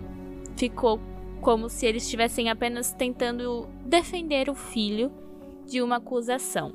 ficou 0.57 0.99
como 1.43 1.69
se 1.69 1.85
eles 1.87 2.05
estivessem 2.05 2.49
apenas 2.49 2.93
tentando 2.93 3.69
defender 3.85 4.49
o 4.49 4.55
filho 4.55 5.13
de 5.67 5.83
uma 5.83 5.97
acusação, 5.97 6.73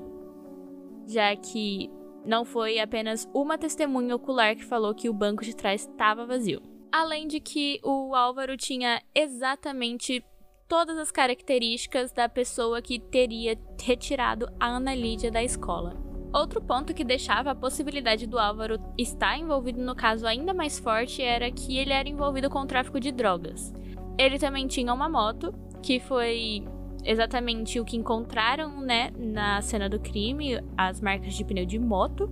já 1.08 1.36
que 1.36 1.90
não 2.26 2.44
foi 2.44 2.80
apenas 2.80 3.30
uma 3.34 3.58
testemunha 3.58 4.16
ocular 4.16 4.56
que 4.56 4.64
falou 4.64 4.94
que 4.94 5.10
o 5.10 5.14
banco 5.14 5.44
de 5.44 5.56
trás 5.56 5.82
estava 5.82 6.26
vazio. 6.26 6.62
Além 6.92 7.28
de 7.28 7.40
que 7.40 7.80
o 7.84 8.16
Álvaro 8.16 8.58
tinha 8.58 9.02
exatamente 9.14 10.24
todas 10.68 10.98
as 10.98 11.12
características 11.12 12.12
da 12.12 12.28
pessoa 12.28 12.82
que 12.82 13.00
teria 13.00 13.58
retirado 13.82 14.48
a 14.60 14.68
Ana 14.68 14.96
Lídia 14.96 15.30
da 15.30 15.44
escola. 15.44 15.96
Outro 16.34 16.62
ponto 16.62 16.94
que 16.94 17.04
deixava 17.04 17.52
a 17.52 17.56
possibilidade 17.56 18.28
do 18.28 18.38
Álvaro 18.38 18.78
estar 18.98 19.38
envolvido 19.38 19.82
no 19.82 19.96
caso 19.96 20.28
ainda 20.28 20.54
mais 20.54 20.80
forte 20.80 21.22
era 21.22 21.50
que 21.52 21.78
ele 21.78 21.94
era 21.94 22.10
envolvido 22.10 22.50
com 22.50 22.60
o 22.60 22.66
tráfico 22.66 23.00
de 23.00 23.12
drogas. 23.12 23.74
Ele 24.18 24.40
também 24.40 24.68
tinha 24.68 24.94
uma 24.94 25.08
moto, 25.08 25.54
que 25.82 26.00
foi 26.00 26.66
exatamente 27.06 27.80
o 27.80 27.86
que 27.86 27.96
encontraram, 27.96 28.82
né, 28.82 29.12
na 29.18 29.62
cena 29.62 29.88
do 29.88 30.00
crime, 30.00 30.60
as 30.78 31.00
marcas 31.00 31.34
de 31.34 31.44
pneu 31.44 31.66
de 31.66 31.80
moto. 31.80 32.30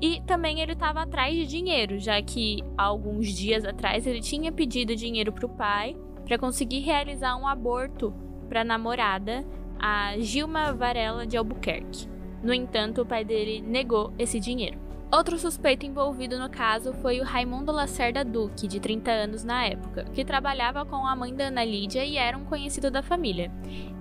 E 0.00 0.20
também 0.22 0.60
ele 0.60 0.72
estava 0.72 1.02
atrás 1.02 1.34
de 1.34 1.46
dinheiro, 1.46 1.98
já 1.98 2.20
que 2.20 2.58
alguns 2.76 3.28
dias 3.28 3.64
atrás 3.64 4.06
ele 4.06 4.20
tinha 4.20 4.50
pedido 4.50 4.96
dinheiro 4.96 5.32
para 5.32 5.46
o 5.46 5.48
pai 5.48 5.96
para 6.24 6.38
conseguir 6.38 6.80
realizar 6.80 7.36
um 7.36 7.46
aborto 7.46 8.12
para 8.48 8.62
a 8.62 8.64
namorada, 8.64 9.44
a 9.78 10.18
Gilma 10.18 10.72
Varela 10.72 11.26
de 11.26 11.36
Albuquerque. 11.36 12.08
No 12.42 12.52
entanto, 12.52 13.02
o 13.02 13.06
pai 13.06 13.24
dele 13.24 13.62
negou 13.62 14.12
esse 14.18 14.40
dinheiro. 14.40 14.91
Outro 15.14 15.38
suspeito 15.38 15.84
envolvido 15.84 16.38
no 16.38 16.48
caso 16.48 16.94
foi 16.94 17.20
o 17.20 17.24
Raimundo 17.24 17.70
Lacerda 17.70 18.24
Duque, 18.24 18.66
de 18.66 18.80
30 18.80 19.10
anos 19.10 19.44
na 19.44 19.66
época, 19.66 20.04
que 20.04 20.24
trabalhava 20.24 20.86
com 20.86 21.06
a 21.06 21.14
mãe 21.14 21.34
da 21.34 21.48
Ana 21.48 21.62
Lídia 21.62 22.02
e 22.02 22.16
era 22.16 22.34
um 22.34 22.46
conhecido 22.46 22.90
da 22.90 23.02
família. 23.02 23.52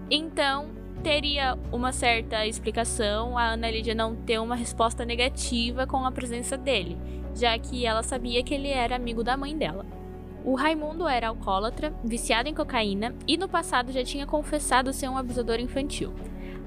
Então, 0.10 0.70
teria 1.04 1.60
uma 1.70 1.92
certa 1.92 2.48
explicação 2.48 3.38
a 3.38 3.50
Ana 3.50 3.70
Lídia 3.70 3.94
não 3.94 4.16
ter 4.16 4.40
uma 4.40 4.56
resposta 4.56 5.04
negativa 5.04 5.86
com 5.86 6.06
a 6.06 6.14
presença 6.14 6.58
dele, 6.58 6.98
já 7.36 7.60
que 7.60 7.86
ela 7.86 8.04
sabia 8.04 8.42
que 8.42 8.54
ele 8.54 8.70
era 8.70 8.96
amigo 8.96 9.22
da 9.22 9.36
mãe 9.36 9.58
dela. 9.58 9.86
O 10.46 10.56
Raimundo 10.56 11.10
era 11.10 11.28
alcoólatra, 11.28 11.94
viciado 12.06 12.48
em 12.48 12.54
cocaína 12.54 13.14
e 13.28 13.36
no 13.36 13.50
passado 13.50 13.92
já 13.92 14.02
tinha 14.02 14.26
confessado 14.26 14.94
ser 14.94 15.10
um 15.10 15.18
abusador 15.18 15.60
infantil 15.60 16.14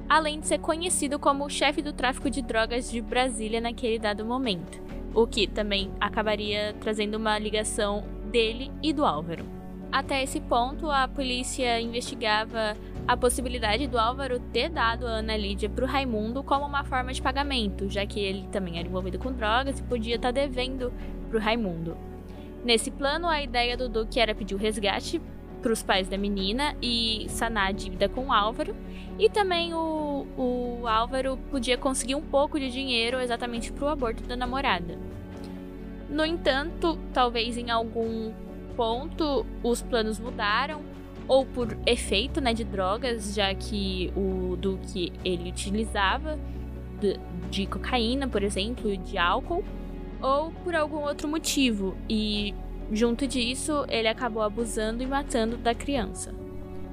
além 0.08 0.40
de 0.40 0.46
ser 0.46 0.58
conhecido 0.58 1.18
como 1.18 1.44
o 1.44 1.50
chefe 1.50 1.82
do 1.82 1.92
tráfico 1.92 2.30
de 2.30 2.42
drogas 2.42 2.90
de 2.90 3.00
Brasília 3.00 3.60
naquele 3.60 3.98
dado 3.98 4.24
momento, 4.24 4.80
o 5.14 5.26
que 5.26 5.46
também 5.46 5.90
acabaria 6.00 6.74
trazendo 6.80 7.16
uma 7.16 7.38
ligação 7.38 8.04
dele 8.30 8.70
e 8.82 8.92
do 8.92 9.04
Álvaro. 9.04 9.44
Até 9.90 10.22
esse 10.22 10.40
ponto, 10.40 10.90
a 10.90 11.06
polícia 11.06 11.80
investigava 11.80 12.76
a 13.06 13.16
possibilidade 13.16 13.86
do 13.86 13.98
Álvaro 13.98 14.40
ter 14.52 14.68
dado 14.68 15.06
a 15.06 15.10
Ana 15.10 15.36
Lídia 15.36 15.68
para 15.68 15.84
o 15.84 15.88
Raimundo 15.88 16.42
como 16.42 16.66
uma 16.66 16.82
forma 16.84 17.12
de 17.12 17.22
pagamento, 17.22 17.88
já 17.88 18.04
que 18.04 18.18
ele 18.18 18.48
também 18.50 18.78
era 18.78 18.88
envolvido 18.88 19.18
com 19.18 19.32
drogas 19.32 19.78
e 19.78 19.82
podia 19.82 20.16
estar 20.16 20.32
tá 20.32 20.40
devendo 20.40 20.92
para 21.28 21.38
o 21.38 21.40
Raimundo. 21.40 21.96
Nesse 22.64 22.90
plano, 22.90 23.28
a 23.28 23.42
ideia 23.42 23.76
do 23.76 23.88
Duque 23.88 24.18
era 24.18 24.34
pedir 24.34 24.54
o 24.54 24.58
resgate 24.58 25.20
para 25.64 25.72
os 25.72 25.82
pais 25.82 26.06
da 26.06 26.18
menina 26.18 26.76
e 26.82 27.24
sanar 27.30 27.68
a 27.68 27.72
dívida 27.72 28.06
com 28.06 28.26
o 28.26 28.32
Álvaro. 28.32 28.76
E 29.18 29.30
também 29.30 29.72
o, 29.72 30.26
o 30.36 30.86
Álvaro 30.86 31.38
podia 31.50 31.78
conseguir 31.78 32.14
um 32.14 32.20
pouco 32.20 32.60
de 32.60 32.70
dinheiro 32.70 33.18
exatamente 33.18 33.72
para 33.72 33.86
o 33.86 33.88
aborto 33.88 34.22
da 34.24 34.36
namorada. 34.36 34.98
No 36.10 36.22
entanto, 36.22 36.98
talvez 37.14 37.56
em 37.56 37.70
algum 37.70 38.30
ponto 38.76 39.46
os 39.62 39.80
planos 39.80 40.20
mudaram, 40.20 40.82
ou 41.26 41.46
por 41.46 41.74
efeito 41.86 42.42
né, 42.42 42.52
de 42.52 42.64
drogas, 42.64 43.34
já 43.34 43.54
que 43.54 44.12
o 44.14 44.56
Duque 44.56 45.14
ele 45.24 45.48
utilizava 45.48 46.38
de, 47.00 47.18
de 47.50 47.66
cocaína, 47.66 48.28
por 48.28 48.42
exemplo, 48.42 48.94
de 48.98 49.16
álcool, 49.16 49.64
ou 50.20 50.50
por 50.62 50.74
algum 50.74 50.98
outro 50.98 51.26
motivo. 51.26 51.96
E 52.06 52.54
Junto 52.92 53.26
disso, 53.26 53.84
ele 53.88 54.08
acabou 54.08 54.42
abusando 54.42 55.02
e 55.02 55.06
matando 55.06 55.56
da 55.56 55.74
criança. 55.74 56.34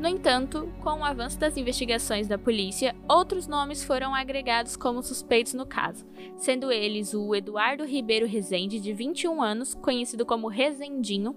No 0.02 0.08
entanto, 0.08 0.68
com 0.82 1.02
o 1.02 1.06
avanço 1.06 1.38
das 1.38 1.58
investigações 1.58 2.28
da 2.28 2.36
polícia, 2.36 2.96
outros 3.08 3.46
nomes 3.46 3.84
foram 3.84 4.16
agregados 4.16 4.76
como 4.76 5.04
suspeitos 5.04 5.54
no 5.54 5.64
caso, 5.64 6.08
sendo 6.38 6.72
eles 6.72 7.14
o 7.14 7.36
Eduardo 7.36 7.86
Ribeiro 7.86 8.26
Rezende, 8.26 8.80
de 8.80 8.94
21 8.94 9.40
anos, 9.44 9.76
conhecido 9.76 10.26
como 10.26 10.48
Rezendinho, 10.48 11.36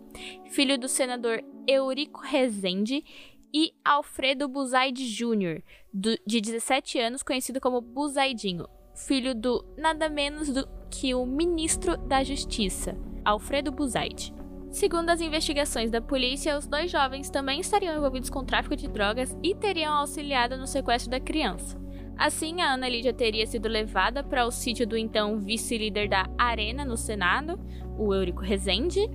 filho 0.50 0.78
do 0.78 0.88
senador 0.88 1.44
Eurico 1.68 2.22
Rezende, 2.22 3.04
e 3.52 3.74
Alfredo 3.84 4.48
Buzaide 4.48 5.06
Jr., 5.14 5.62
de 5.92 6.40
17 6.40 6.98
anos, 6.98 7.22
conhecido 7.22 7.60
como 7.60 7.82
Buzaidinho, 7.82 8.66
filho 8.96 9.34
do 9.34 9.62
nada 9.76 10.08
menos 10.08 10.48
do 10.48 10.66
que 10.90 11.14
o 11.14 11.26
ministro 11.26 11.98
da 11.98 12.24
Justiça, 12.24 12.96
Alfredo 13.24 13.70
Buzaide. 13.70 14.34
Segundo 14.74 15.08
as 15.10 15.20
investigações 15.20 15.88
da 15.88 16.00
polícia, 16.00 16.58
os 16.58 16.66
dois 16.66 16.90
jovens 16.90 17.30
também 17.30 17.60
estariam 17.60 17.96
envolvidos 17.96 18.28
com 18.28 18.44
tráfico 18.44 18.74
de 18.74 18.88
drogas 18.88 19.32
e 19.40 19.54
teriam 19.54 19.94
auxiliado 19.94 20.56
no 20.56 20.66
sequestro 20.66 21.12
da 21.12 21.20
criança. 21.20 21.80
Assim, 22.18 22.60
a 22.60 22.72
Ana 22.72 22.88
Lídia 22.88 23.12
teria 23.12 23.46
sido 23.46 23.68
levada 23.68 24.24
para 24.24 24.44
o 24.44 24.50
sítio 24.50 24.84
do 24.84 24.96
então 24.96 25.38
vice-líder 25.38 26.08
da 26.08 26.26
Arena 26.36 26.84
no 26.84 26.96
Senado, 26.96 27.56
o 27.96 28.12
Eurico 28.12 28.42
Rezende, 28.42 29.08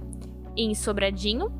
em 0.55 0.73
Sobradinho, 0.73 1.51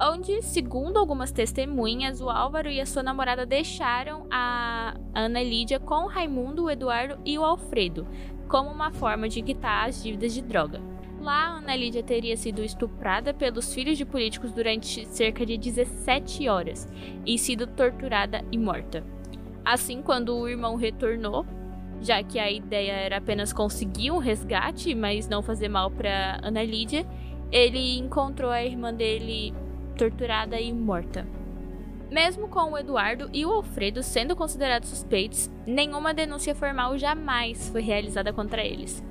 onde, 0.00 0.40
segundo 0.40 0.96
algumas 1.00 1.32
testemunhas, 1.32 2.20
o 2.20 2.30
Álvaro 2.30 2.70
e 2.70 2.80
a 2.80 2.86
sua 2.86 3.02
namorada 3.02 3.44
deixaram 3.44 4.28
a 4.30 4.94
Ana 5.12 5.42
Lídia 5.42 5.80
com 5.80 6.04
o 6.04 6.08
Raimundo, 6.08 6.66
o 6.66 6.70
Eduardo 6.70 7.18
e 7.24 7.36
o 7.36 7.44
Alfredo, 7.44 8.06
como 8.46 8.70
uma 8.70 8.92
forma 8.92 9.28
de 9.28 9.42
quitar 9.42 9.88
as 9.88 10.00
dívidas 10.00 10.32
de 10.32 10.40
droga. 10.40 10.93
Lá, 11.24 11.56
Ana 11.56 11.74
Lídia 11.74 12.02
teria 12.02 12.36
sido 12.36 12.62
estuprada 12.62 13.32
pelos 13.32 13.72
filhos 13.72 13.96
de 13.96 14.04
políticos 14.04 14.52
durante 14.52 15.06
cerca 15.06 15.46
de 15.46 15.56
17 15.56 16.46
horas 16.50 16.86
e 17.24 17.38
sido 17.38 17.66
torturada 17.66 18.44
e 18.52 18.58
morta. 18.58 19.02
Assim, 19.64 20.02
quando 20.02 20.36
o 20.36 20.46
irmão 20.46 20.76
retornou, 20.76 21.46
já 22.02 22.22
que 22.22 22.38
a 22.38 22.50
ideia 22.50 22.92
era 22.92 23.16
apenas 23.16 23.54
conseguir 23.54 24.10
um 24.10 24.18
resgate, 24.18 24.94
mas 24.94 25.26
não 25.26 25.42
fazer 25.42 25.66
mal 25.66 25.90
para 25.90 26.40
Ana 26.42 26.62
Lídia, 26.62 27.06
ele 27.50 27.96
encontrou 27.96 28.50
a 28.50 28.62
irmã 28.62 28.92
dele 28.92 29.54
torturada 29.96 30.60
e 30.60 30.74
morta. 30.74 31.26
Mesmo 32.10 32.48
com 32.48 32.72
o 32.72 32.76
Eduardo 32.76 33.30
e 33.32 33.46
o 33.46 33.50
Alfredo 33.50 34.02
sendo 34.02 34.36
considerados 34.36 34.90
suspeitos, 34.90 35.50
nenhuma 35.66 36.12
denúncia 36.12 36.54
formal 36.54 36.98
jamais 36.98 37.70
foi 37.70 37.80
realizada 37.80 38.30
contra 38.30 38.62
eles. 38.62 39.02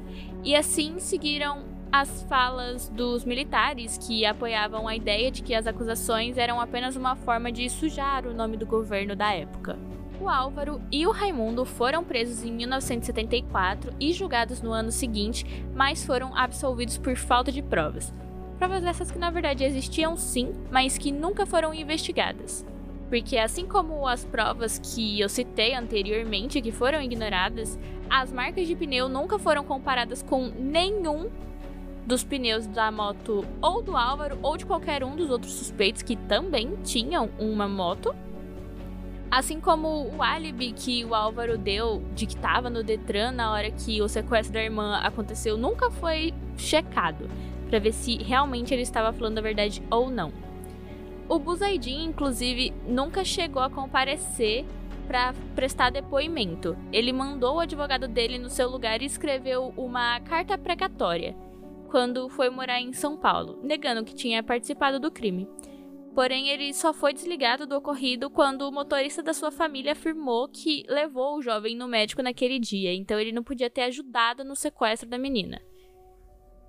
E 0.43 0.55
assim 0.55 0.99
seguiram 0.99 1.72
as 1.93 2.23
falas 2.23 2.89
dos 2.89 3.23
militares 3.23 3.99
que 3.99 4.25
apoiavam 4.25 4.87
a 4.87 4.95
ideia 4.95 5.29
de 5.29 5.43
que 5.43 5.53
as 5.53 5.67
acusações 5.67 6.39
eram 6.39 6.59
apenas 6.59 6.95
uma 6.95 7.15
forma 7.15 7.51
de 7.51 7.69
sujar 7.69 8.25
o 8.25 8.33
nome 8.33 8.57
do 8.57 8.65
governo 8.65 9.15
da 9.15 9.31
época. 9.31 9.77
O 10.19 10.27
Álvaro 10.27 10.81
e 10.91 11.05
o 11.05 11.11
Raimundo 11.11 11.63
foram 11.65 12.03
presos 12.03 12.43
em 12.43 12.51
1974 12.51 13.93
e 13.99 14.11
julgados 14.11 14.59
no 14.59 14.71
ano 14.71 14.91
seguinte, 14.91 15.45
mas 15.75 16.03
foram 16.03 16.35
absolvidos 16.35 16.97
por 16.97 17.15
falta 17.15 17.51
de 17.51 17.61
provas. 17.61 18.11
Provas 18.57 18.83
essas 18.83 19.11
que 19.11 19.19
na 19.19 19.29
verdade 19.29 19.63
existiam 19.63 20.17
sim, 20.17 20.51
mas 20.71 20.97
que 20.97 21.11
nunca 21.11 21.45
foram 21.45 21.75
investigadas. 21.75 22.65
Porque 23.07 23.37
assim 23.37 23.67
como 23.67 24.07
as 24.07 24.25
provas 24.25 24.79
que 24.79 25.19
eu 25.19 25.29
citei 25.29 25.75
anteriormente 25.75 26.59
que 26.59 26.71
foram 26.71 26.99
ignoradas, 27.03 27.77
as 28.09 28.33
marcas 28.33 28.67
de 28.67 28.75
pneu 28.75 29.07
nunca 29.07 29.37
foram 29.37 29.63
comparadas 29.63 30.23
com 30.23 30.47
nenhum 30.47 31.29
dos 32.05 32.23
pneus 32.23 32.67
da 32.67 32.91
moto 32.91 33.45
ou 33.61 33.81
do 33.81 33.95
Álvaro 33.95 34.37
ou 34.41 34.57
de 34.57 34.65
qualquer 34.65 35.03
um 35.03 35.15
dos 35.15 35.29
outros 35.29 35.53
suspeitos 35.53 36.01
que 36.01 36.15
também 36.15 36.75
tinham 36.83 37.29
uma 37.39 37.67
moto. 37.67 38.13
Assim 39.31 39.59
como 39.59 40.11
o 40.15 40.21
álibi 40.21 40.73
que 40.73 41.03
o 41.05 41.15
Álvaro 41.15 41.57
deu 41.57 42.03
de 42.13 42.27
que 42.27 42.35
estava 42.35 42.69
no 42.69 42.83
Detran 42.83 43.31
na 43.31 43.51
hora 43.51 43.71
que 43.71 44.01
o 44.01 44.07
sequestro 44.07 44.53
da 44.53 44.63
irmã 44.63 44.97
aconteceu 44.97 45.57
nunca 45.57 45.89
foi 45.89 46.33
checado 46.55 47.27
para 47.67 47.79
ver 47.79 47.93
se 47.93 48.17
realmente 48.17 48.73
ele 48.73 48.83
estava 48.83 49.11
falando 49.11 49.39
a 49.39 49.41
verdade 49.41 49.81
ou 49.89 50.09
não. 50.09 50.31
O 51.27 51.39
Buzaidin, 51.39 52.03
inclusive, 52.03 52.73
nunca 52.85 53.23
chegou 53.23 53.63
a 53.63 53.69
comparecer 53.69 54.65
para 55.07 55.33
prestar 55.55 55.89
depoimento. 55.89 56.77
Ele 56.91 57.11
mandou 57.11 57.55
o 57.55 57.59
advogado 57.61 58.07
dele 58.07 58.37
no 58.37 58.49
seu 58.49 58.69
lugar 58.69 59.01
e 59.01 59.05
escreveu 59.05 59.73
uma 59.75 60.19
carta 60.19 60.57
precatória 60.57 61.35
quando 61.93 62.27
foi 62.27 62.49
morar 62.49 62.81
em 62.81 62.91
São 62.91 63.15
Paulo, 63.15 63.59
negando 63.61 64.03
que 64.03 64.15
tinha 64.15 64.41
participado 64.41 64.99
do 64.99 65.11
crime. 65.11 65.47
Porém, 66.15 66.49
ele 66.49 66.73
só 66.73 66.91
foi 66.91 67.13
desligado 67.13 67.67
do 67.67 67.75
ocorrido 67.75 68.31
quando 68.31 68.63
o 68.63 68.71
motorista 68.71 69.21
da 69.21 69.31
sua 69.31 69.51
família 69.51 69.91
afirmou 69.91 70.47
que 70.47 70.83
levou 70.89 71.37
o 71.37 71.41
jovem 71.43 71.77
no 71.77 71.87
médico 71.87 72.23
naquele 72.23 72.57
dia, 72.57 72.91
então 72.91 73.19
ele 73.19 73.31
não 73.31 73.43
podia 73.43 73.69
ter 73.69 73.83
ajudado 73.83 74.43
no 74.43 74.55
sequestro 74.55 75.07
da 75.07 75.19
menina. 75.19 75.61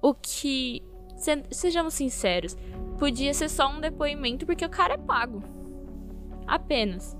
O 0.02 0.12
que, 0.12 0.82
se, 1.16 1.42
sejamos 1.50 1.94
sinceros, 1.94 2.54
podia 2.98 3.32
ser 3.32 3.48
só 3.48 3.66
um 3.70 3.80
depoimento 3.80 4.44
porque 4.44 4.66
o 4.66 4.70
cara 4.70 4.92
é 4.92 4.98
pago. 4.98 5.42
Apenas. 6.46 7.16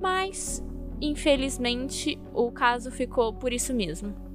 Mas, 0.00 0.64
infelizmente, 1.00 2.16
o 2.32 2.52
caso 2.52 2.92
ficou 2.92 3.34
por 3.34 3.52
isso 3.52 3.74
mesmo. 3.74 4.29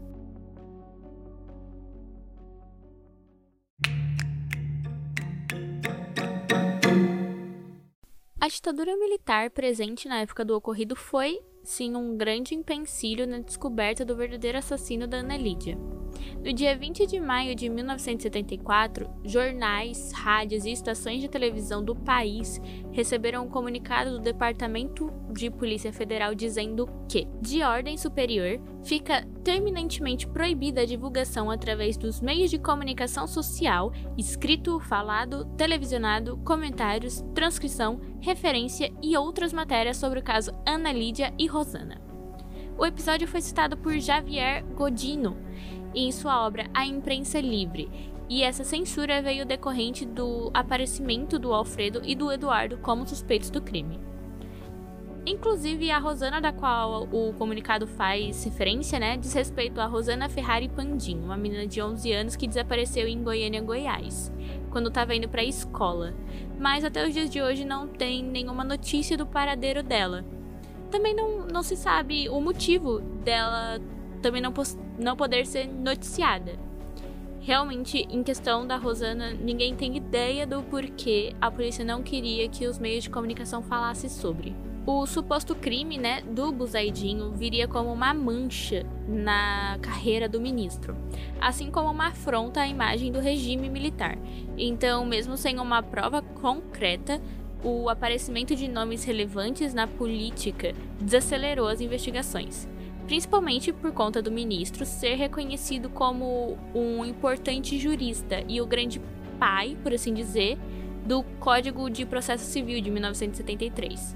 A 8.46 8.48
ditadura 8.48 8.96
militar 8.96 9.50
presente 9.50 10.08
na 10.08 10.20
época 10.20 10.46
do 10.46 10.56
ocorrido 10.56 10.96
foi, 10.96 11.40
sim, 11.64 11.96
um 11.96 12.16
grande 12.16 12.54
empecilho 12.54 13.26
na 13.26 13.40
descoberta 13.40 14.06
do 14.06 14.16
verdadeiro 14.16 14.60
assassino 14.60 15.08
da 15.08 15.18
Ana 15.18 15.36
Lídia. 15.36 15.76
No 16.44 16.54
dia 16.54 16.78
20 16.78 17.08
de 17.08 17.20
maio 17.20 17.56
de 17.56 17.68
1974, 17.68 19.10
jornais, 19.24 20.12
rádios 20.12 20.64
e 20.66 20.72
estações 20.72 21.20
de 21.20 21.28
televisão 21.28 21.84
do 21.84 21.96
país 21.96 22.62
receberam 22.92 23.46
um 23.46 23.50
comunicado 23.50 24.12
do 24.12 24.20
Departamento 24.20 25.12
de 25.32 25.50
Polícia 25.50 25.92
Federal 25.92 26.36
dizendo 26.36 26.88
que, 27.10 27.28
de 27.42 27.64
ordem 27.64 27.98
superior, 27.98 28.60
fica 28.84 29.26
terminantemente 29.44 30.28
proibida 30.28 30.82
a 30.82 30.86
divulgação 30.86 31.50
através 31.50 31.98
dos 31.98 32.22
meios 32.22 32.52
de 32.52 32.60
comunicação 32.60 33.26
social, 33.26 33.92
escrito, 34.16 34.80
falado, 34.80 35.46
televisionado, 35.58 36.38
comentários, 36.46 37.24
transcrição, 37.34 38.00
referência 38.20 38.94
e 39.02 39.18
outras 39.18 39.52
matérias 39.52 39.98
sobre 39.98 40.20
o 40.20 40.24
caso 40.24 40.52
Ana 40.66 40.92
Lídia 40.92 41.34
e 41.40 41.48
Rosana. 41.48 42.00
O 42.78 42.86
episódio 42.86 43.28
foi 43.28 43.42
citado 43.42 43.78
por 43.78 43.98
Javier 44.00 44.64
Godino 44.76 45.45
em 45.96 46.12
sua 46.12 46.46
obra 46.46 46.68
A 46.74 46.86
Imprensa 46.86 47.40
Livre, 47.40 47.90
e 48.28 48.44
essa 48.44 48.64
censura 48.64 49.22
veio 49.22 49.46
decorrente 49.46 50.06
do 50.06 50.50
aparecimento 50.54 51.38
do 51.38 51.54
Alfredo 51.54 52.02
e 52.04 52.16
do 52.16 52.32
Eduardo 52.32 52.78
como 52.78 53.08
suspeitos 53.08 53.50
do 53.50 53.62
crime. 53.62 54.00
Inclusive, 55.28 55.90
a 55.90 55.98
Rosana, 55.98 56.40
da 56.40 56.52
qual 56.52 57.08
o 57.12 57.34
comunicado 57.34 57.88
faz 57.88 58.44
referência, 58.44 59.00
né, 59.00 59.18
diz 59.18 59.34
respeito 59.34 59.82
a 59.82 59.88
Rosana 59.88 60.30
Ferrari 60.30 60.70
Pandim, 60.70 61.20
uma 61.20 61.36
menina 61.36 61.66
de 61.66 61.82
11 61.82 62.12
anos 62.14 62.36
que 62.36 62.48
desapareceu 62.48 63.08
em 63.08 63.24
Goiânia, 63.24 63.62
Goiás, 63.62 64.32
quando 64.70 64.90
estava 64.90 65.16
indo 65.16 65.28
para 65.28 65.42
a 65.42 65.46
escola. 65.46 66.14
Mas 66.60 66.84
até 66.84 67.08
os 67.08 67.14
dias 67.14 67.30
de 67.30 67.42
hoje 67.42 67.66
não 67.66 67.88
tem 67.88 68.24
nenhuma 68.24 68.64
notícia 68.64 69.18
do 69.18 69.26
paradeiro 69.26 69.82
dela. 69.82 70.24
Também 70.92 71.16
não, 71.16 71.48
não 71.48 71.64
se 71.64 71.76
sabe 71.76 72.30
o 72.30 72.40
motivo 72.40 73.00
dela 73.00 73.80
também 74.26 74.42
não, 74.42 74.52
não 74.98 75.16
poder 75.16 75.46
ser 75.46 75.68
noticiada. 75.68 76.58
Realmente, 77.42 78.08
em 78.10 78.24
questão 78.24 78.66
da 78.66 78.76
Rosana, 78.76 79.34
ninguém 79.34 79.76
tem 79.76 79.96
ideia 79.96 80.48
do 80.48 80.64
porquê 80.64 81.36
a 81.40 81.52
polícia 81.52 81.86
não 81.86 82.02
queria 82.02 82.50
que 82.50 82.66
os 82.66 82.80
meios 82.80 83.04
de 83.04 83.12
comunicação 83.12 83.62
falassem 83.62 84.10
sobre. 84.10 84.56
O 84.84 85.06
suposto 85.06 85.54
crime, 85.54 86.00
né, 86.00 86.24
do 86.24 86.52
Buzaidinho 86.52 87.34
viria 87.34 87.68
como 87.68 87.94
uma 87.94 88.16
mancha 88.16 88.84
na 89.08 89.78
carreira 89.80 90.28
do 90.28 90.42
ministro, 90.42 90.98
assim 91.40 91.70
como 91.70 91.92
uma 91.92 92.08
afronta 92.08 92.62
à 92.62 92.68
imagem 92.68 93.12
do 93.12 93.20
regime 93.20 93.70
militar. 93.70 94.18
Então, 94.58 95.06
mesmo 95.06 95.38
sem 95.38 95.60
uma 95.60 95.84
prova 95.84 96.24
concreta, 96.24 97.22
o 97.64 97.90
aparecimento 97.90 98.56
de 98.56 98.68
nomes 98.68 99.04
relevantes 99.04 99.72
na 99.72 99.86
política 99.86 100.74
desacelerou 101.00 101.68
as 101.68 101.80
investigações 101.80 102.68
principalmente 103.06 103.72
por 103.72 103.92
conta 103.92 104.22
do 104.22 104.32
ministro 104.32 104.86
ser 104.86 105.16
reconhecido 105.16 105.90
como 105.90 106.58
um 106.74 107.06
importante 107.06 107.78
jurista 107.78 108.44
e 108.48 108.60
o 108.60 108.66
grande 108.66 109.02
pai, 109.40 109.78
por 109.82 109.94
assim 109.94 110.14
dizer, 110.14 110.58
do 111.06 111.24
Código 111.40 111.90
de 111.90 112.06
Processo 112.06 112.46
Civil 112.46 112.82
de 112.82 112.90
1973. 112.90 114.16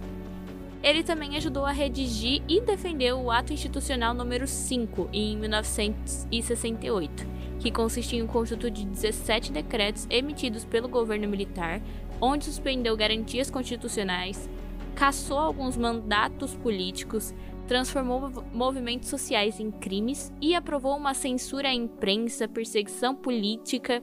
Ele 0.82 1.04
também 1.04 1.36
ajudou 1.36 1.66
a 1.66 1.72
redigir 1.72 2.42
e 2.48 2.62
defender 2.62 3.14
o 3.14 3.30
Ato 3.30 3.52
Institucional 3.52 4.14
número 4.14 4.48
5 4.48 5.10
em 5.12 5.38
1968, 5.38 7.28
que 7.60 7.70
consistia 7.70 8.20
em 8.20 8.24
um 8.24 8.28
conjunto 8.28 8.72
de 8.72 8.86
17 8.86 9.52
decretos 9.52 10.08
emitidos 10.10 10.64
pelo 10.64 10.88
governo 10.88 11.28
militar, 11.28 11.82
onde 12.22 12.46
suspendeu 12.46 12.96
garantias 12.96 13.52
constitucionais, 13.52 14.50
cassou 14.96 15.38
alguns 15.38 15.78
mandatos 15.78 16.56
políticos, 16.56 17.34
transformou 17.70 18.32
movimentos 18.52 19.10
sociais 19.10 19.60
em 19.60 19.70
crimes 19.70 20.34
e 20.42 20.56
aprovou 20.56 20.98
uma 20.98 21.14
censura 21.14 21.70
à 21.70 21.74
imprensa, 21.74 22.48
perseguição 22.48 23.14
política 23.14 24.02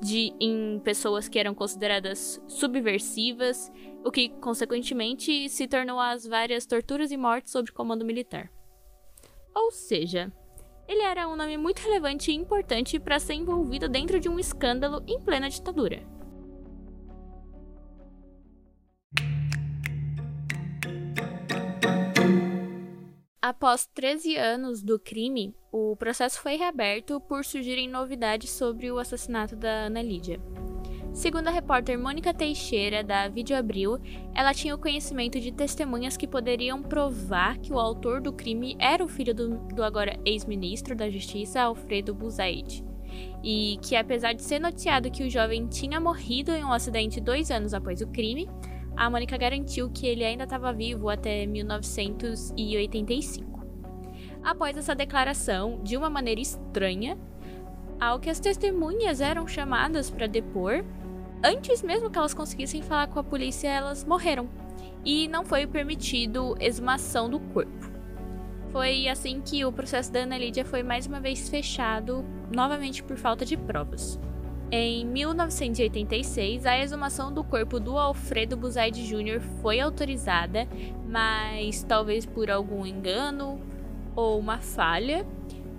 de, 0.00 0.32
em 0.40 0.80
pessoas 0.84 1.28
que 1.28 1.36
eram 1.36 1.52
consideradas 1.52 2.40
subversivas, 2.46 3.72
o 4.04 4.12
que 4.12 4.28
consequentemente 4.28 5.48
se 5.48 5.66
tornou 5.66 5.98
as 5.98 6.24
várias 6.24 6.64
torturas 6.64 7.10
e 7.10 7.16
mortes 7.16 7.50
sob 7.50 7.72
comando 7.72 8.04
militar. 8.04 8.52
Ou 9.52 9.72
seja, 9.72 10.32
ele 10.86 11.02
era 11.02 11.26
um 11.26 11.34
nome 11.34 11.56
muito 11.56 11.80
relevante 11.80 12.30
e 12.30 12.36
importante 12.36 13.00
para 13.00 13.18
ser 13.18 13.34
envolvido 13.34 13.88
dentro 13.88 14.20
de 14.20 14.28
um 14.28 14.38
escândalo 14.38 15.02
em 15.08 15.20
plena 15.20 15.50
ditadura. 15.50 16.04
Após 23.48 23.86
13 23.94 24.34
anos 24.36 24.82
do 24.82 24.98
crime, 24.98 25.54
o 25.70 25.94
processo 25.94 26.40
foi 26.40 26.56
reaberto 26.56 27.20
por 27.20 27.44
surgirem 27.44 27.88
novidades 27.88 28.50
sobre 28.50 28.90
o 28.90 28.98
assassinato 28.98 29.54
da 29.54 29.86
Ana 29.86 30.02
Lídia. 30.02 30.40
Segundo 31.14 31.46
a 31.46 31.52
repórter 31.52 31.96
Mônica 31.96 32.34
Teixeira, 32.34 33.04
da 33.04 33.28
Vídeo 33.28 33.56
Abril, 33.56 34.00
ela 34.34 34.52
tinha 34.52 34.74
o 34.74 34.78
conhecimento 34.78 35.38
de 35.38 35.52
testemunhas 35.52 36.16
que 36.16 36.26
poderiam 36.26 36.82
provar 36.82 37.56
que 37.58 37.72
o 37.72 37.78
autor 37.78 38.20
do 38.20 38.32
crime 38.32 38.76
era 38.80 39.04
o 39.04 39.06
filho 39.06 39.32
do, 39.32 39.58
do 39.72 39.84
agora 39.84 40.18
ex-ministro 40.24 40.96
da 40.96 41.08
Justiça, 41.08 41.60
Alfredo 41.60 42.12
Buzaid. 42.12 42.84
E 43.44 43.78
que, 43.80 43.94
apesar 43.94 44.32
de 44.32 44.42
ser 44.42 44.58
noticiado 44.58 45.08
que 45.08 45.22
o 45.22 45.30
jovem 45.30 45.68
tinha 45.68 46.00
morrido 46.00 46.50
em 46.50 46.64
um 46.64 46.72
acidente 46.72 47.20
dois 47.20 47.52
anos 47.52 47.72
após 47.72 48.00
o 48.00 48.08
crime, 48.08 48.48
a 48.96 49.10
Mônica 49.10 49.36
garantiu 49.36 49.90
que 49.90 50.06
ele 50.06 50.24
ainda 50.24 50.44
estava 50.44 50.72
vivo 50.72 51.10
até 51.10 51.44
1985. 51.44 53.66
Após 54.42 54.76
essa 54.76 54.94
declaração, 54.94 55.80
de 55.82 55.96
uma 55.96 56.08
maneira 56.08 56.40
estranha, 56.40 57.18
ao 58.00 58.20
que 58.20 58.30
as 58.30 58.40
testemunhas 58.40 59.20
eram 59.20 59.46
chamadas 59.46 60.10
para 60.10 60.26
depor, 60.26 60.82
antes 61.44 61.82
mesmo 61.82 62.10
que 62.10 62.18
elas 62.18 62.32
conseguissem 62.32 62.80
falar 62.80 63.08
com 63.08 63.18
a 63.18 63.24
polícia, 63.24 63.68
elas 63.68 64.04
morreram 64.04 64.48
e 65.04 65.28
não 65.28 65.44
foi 65.44 65.66
permitido 65.66 66.56
exumação 66.60 67.28
do 67.28 67.38
corpo. 67.38 67.96
Foi 68.72 69.08
assim 69.08 69.40
que 69.40 69.64
o 69.64 69.72
processo 69.72 70.12
da 70.12 70.20
Ana 70.20 70.36
Lídia 70.36 70.64
foi 70.64 70.82
mais 70.82 71.06
uma 71.06 71.20
vez 71.20 71.48
fechado, 71.48 72.24
novamente 72.54 73.02
por 73.02 73.16
falta 73.16 73.44
de 73.44 73.56
provas. 73.56 74.18
Em 74.70 75.06
1986, 75.06 76.66
a 76.66 76.76
exumação 76.78 77.32
do 77.32 77.44
corpo 77.44 77.78
do 77.78 77.96
Alfredo 77.96 78.56
Buzaide 78.56 79.06
Jr. 79.06 79.40
foi 79.62 79.78
autorizada, 79.78 80.66
mas 81.08 81.84
talvez 81.84 82.26
por 82.26 82.50
algum 82.50 82.84
engano 82.84 83.60
ou 84.16 84.40
uma 84.40 84.58
falha, 84.58 85.24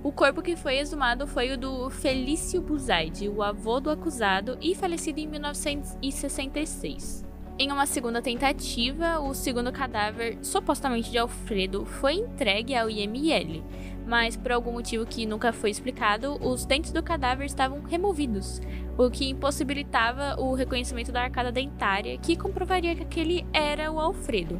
o 0.01 0.11
corpo 0.11 0.41
que 0.41 0.55
foi 0.55 0.77
exumado 0.77 1.27
foi 1.27 1.51
o 1.51 1.57
do 1.57 1.89
Felício 1.89 2.61
Buzaide, 2.61 3.27
o 3.27 3.43
avô 3.43 3.81
do 3.81 3.89
acusado 3.89 4.57
e 4.61 4.73
falecido 4.73 5.19
em 5.19 5.27
1966. 5.27 7.25
Em 7.59 7.71
uma 7.71 7.87
segunda 7.87 8.21
tentativa, 8.21 9.19
o 9.19 9.33
segundo 9.33 9.71
cadáver, 9.71 10.37
supostamente 10.43 11.09
de 11.09 11.17
Alfredo, 11.17 11.85
foi 11.85 12.13
entregue 12.13 12.75
ao 12.75 12.89
IML, 12.89 13.63
mas 14.07 14.37
por 14.37 14.53
algum 14.53 14.71
motivo 14.71 15.05
que 15.05 15.25
nunca 15.25 15.51
foi 15.51 15.69
explicado, 15.69 16.37
os 16.41 16.65
dentes 16.65 16.93
do 16.93 17.03
cadáver 17.03 17.45
estavam 17.45 17.81
removidos, 17.81 18.61
o 18.97 19.11
que 19.11 19.29
impossibilitava 19.29 20.39
o 20.39 20.53
reconhecimento 20.53 21.11
da 21.11 21.23
arcada 21.23 21.51
dentária, 21.51 22.17
que 22.17 22.37
comprovaria 22.37 22.95
que 22.95 23.03
aquele 23.03 23.45
era 23.51 23.91
o 23.91 23.99
Alfredo. 23.99 24.59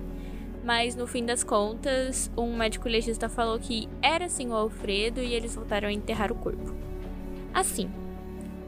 Mas 0.66 0.98
no 0.98 1.08
fim 1.08 1.26
das 1.26 1.46
contas, 1.46 2.30
um 2.38 2.58
médico 2.58 2.90
legista 2.90 3.30
falou 3.30 3.58
que 3.58 3.88
era 4.02 4.28
sim 4.28 4.50
o 4.50 4.54
Alfredo 4.54 5.22
e 5.22 5.34
eles 5.34 5.56
voltaram 5.56 5.88
a 5.88 5.94
enterrar 5.94 6.30
o 6.30 6.36
corpo. 6.36 6.76
Assim, 7.54 7.90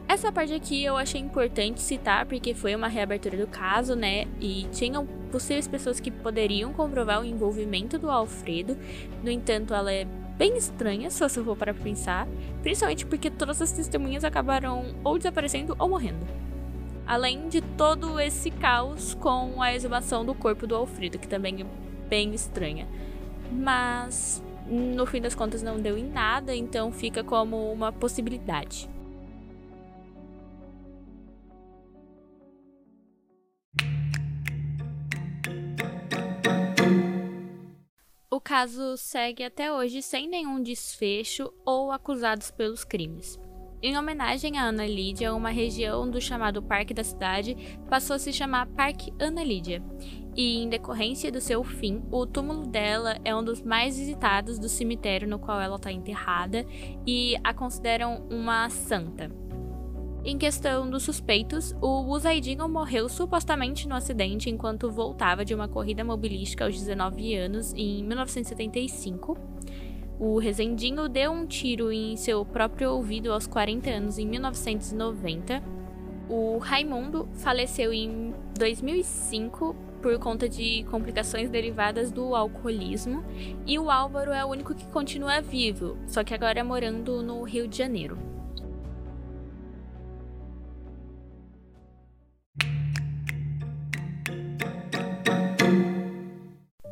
essa 0.08 0.32
parte 0.32 0.54
aqui 0.54 0.82
eu 0.82 0.96
achei 0.96 1.20
importante 1.20 1.80
citar 1.80 2.24
porque 2.24 2.54
foi 2.54 2.74
uma 2.74 2.88
reabertura 2.88 3.36
do 3.36 3.46
caso, 3.46 3.94
né? 3.94 4.24
E 4.40 4.66
tinham 4.72 5.06
possíveis 5.30 5.68
pessoas 5.68 6.00
que 6.00 6.10
poderiam 6.10 6.72
comprovar 6.72 7.20
o 7.20 7.24
envolvimento 7.24 7.98
do 7.98 8.10
Alfredo. 8.10 8.78
No 9.22 9.30
entanto, 9.30 9.72
ela 9.72 9.92
é 9.92 10.06
bem 10.40 10.56
estranha, 10.56 11.10
se 11.10 11.20
você 11.20 11.44
for 11.44 11.54
para 11.54 11.74
pensar, 11.74 12.26
principalmente 12.62 13.04
porque 13.04 13.30
todas 13.30 13.60
as 13.60 13.72
testemunhas 13.72 14.24
acabaram 14.24 14.94
ou 15.04 15.18
desaparecendo 15.18 15.76
ou 15.78 15.86
morrendo. 15.86 16.26
Além 17.06 17.50
de 17.50 17.60
todo 17.60 18.18
esse 18.18 18.50
caos 18.50 19.12
com 19.12 19.60
a 19.60 19.74
exumação 19.74 20.24
do 20.24 20.34
corpo 20.34 20.66
do 20.66 20.74
Alfredo, 20.74 21.18
que 21.18 21.28
também 21.28 21.60
é 21.60 21.66
bem 22.08 22.32
estranha. 22.32 22.88
Mas 23.52 24.42
no 24.66 25.04
fim 25.04 25.20
das 25.20 25.34
contas 25.34 25.62
não 25.62 25.78
deu 25.78 25.98
em 25.98 26.08
nada, 26.08 26.56
então 26.56 26.90
fica 26.90 27.22
como 27.22 27.70
uma 27.70 27.92
possibilidade. 27.92 28.88
Caso 38.50 38.96
segue 38.96 39.44
até 39.44 39.72
hoje 39.72 40.02
sem 40.02 40.28
nenhum 40.28 40.60
desfecho 40.60 41.52
ou 41.64 41.92
acusados 41.92 42.50
pelos 42.50 42.82
crimes. 42.82 43.38
Em 43.80 43.96
homenagem 43.96 44.58
a 44.58 44.64
Ana 44.64 44.88
Lídia, 44.88 45.32
uma 45.32 45.50
região 45.50 46.10
do 46.10 46.20
chamado 46.20 46.60
Parque 46.60 46.92
da 46.92 47.04
Cidade 47.04 47.56
passou 47.88 48.16
a 48.16 48.18
se 48.18 48.32
chamar 48.32 48.66
Parque 48.66 49.12
Ana 49.20 49.44
Lídia. 49.44 49.80
E, 50.34 50.64
em 50.64 50.68
decorrência 50.68 51.30
do 51.30 51.40
seu 51.40 51.62
fim, 51.62 52.02
o 52.10 52.26
túmulo 52.26 52.66
dela 52.66 53.16
é 53.24 53.32
um 53.36 53.44
dos 53.44 53.62
mais 53.62 53.96
visitados 53.96 54.58
do 54.58 54.68
cemitério 54.68 55.28
no 55.28 55.38
qual 55.38 55.60
ela 55.60 55.76
está 55.76 55.92
enterrada 55.92 56.66
e 57.06 57.36
a 57.44 57.54
consideram 57.54 58.26
uma 58.28 58.68
santa. 58.68 59.30
Em 60.22 60.36
questão 60.36 60.88
dos 60.90 61.02
suspeitos, 61.02 61.74
o 61.80 62.02
Usaidinho 62.02 62.68
morreu 62.68 63.08
supostamente 63.08 63.88
no 63.88 63.94
acidente 63.94 64.50
enquanto 64.50 64.90
voltava 64.90 65.46
de 65.46 65.54
uma 65.54 65.66
corrida 65.66 66.04
mobilística 66.04 66.66
aos 66.66 66.78
19 66.78 67.34
anos 67.36 67.72
em 67.74 68.04
1975. 68.04 69.38
O 70.18 70.38
Rezendinho 70.38 71.08
deu 71.08 71.32
um 71.32 71.46
tiro 71.46 71.90
em 71.90 72.16
seu 72.16 72.44
próprio 72.44 72.92
ouvido 72.92 73.32
aos 73.32 73.46
40 73.46 73.88
anos 73.88 74.18
em 74.18 74.26
1990. 74.26 75.62
O 76.28 76.58
Raimundo 76.58 77.26
faleceu 77.36 77.90
em 77.90 78.34
2005 78.58 79.74
por 80.02 80.18
conta 80.18 80.46
de 80.46 80.84
complicações 80.90 81.48
derivadas 81.48 82.12
do 82.12 82.34
alcoolismo, 82.34 83.24
e 83.66 83.78
o 83.78 83.90
Álvaro 83.90 84.32
é 84.32 84.44
o 84.44 84.48
único 84.48 84.74
que 84.74 84.86
continua 84.86 85.40
vivo, 85.40 85.96
só 86.06 86.22
que 86.22 86.34
agora 86.34 86.62
morando 86.62 87.22
no 87.22 87.42
Rio 87.42 87.66
de 87.66 87.78
Janeiro. 87.78 88.39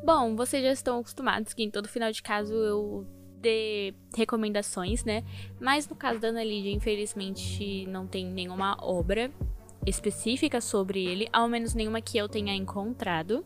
Bom, 0.09 0.35
vocês 0.35 0.63
já 0.63 0.73
estão 0.73 1.01
acostumados 1.01 1.53
que 1.53 1.63
em 1.63 1.71
todo 1.71 1.87
final 1.87 2.11
de 2.11 2.23
caso 2.23 2.55
eu 2.55 3.07
dê 3.43 3.93
recomendações, 4.17 5.05
né? 5.05 5.23
Mas 5.61 5.87
no 5.87 5.95
caso 5.95 6.19
da 6.19 6.29
Ana 6.29 6.43
Lídia, 6.43 6.73
infelizmente, 6.73 7.85
não 7.89 8.07
tem 8.07 8.25
nenhuma 8.25 8.75
obra 8.81 9.31
específica 9.85 10.63
sobre 10.63 11.05
ele, 11.05 11.29
ao 11.31 11.47
menos 11.47 11.75
nenhuma 11.75 12.01
que 12.01 12.17
eu 12.17 12.27
tenha 12.27 12.55
encontrado. 12.55 13.45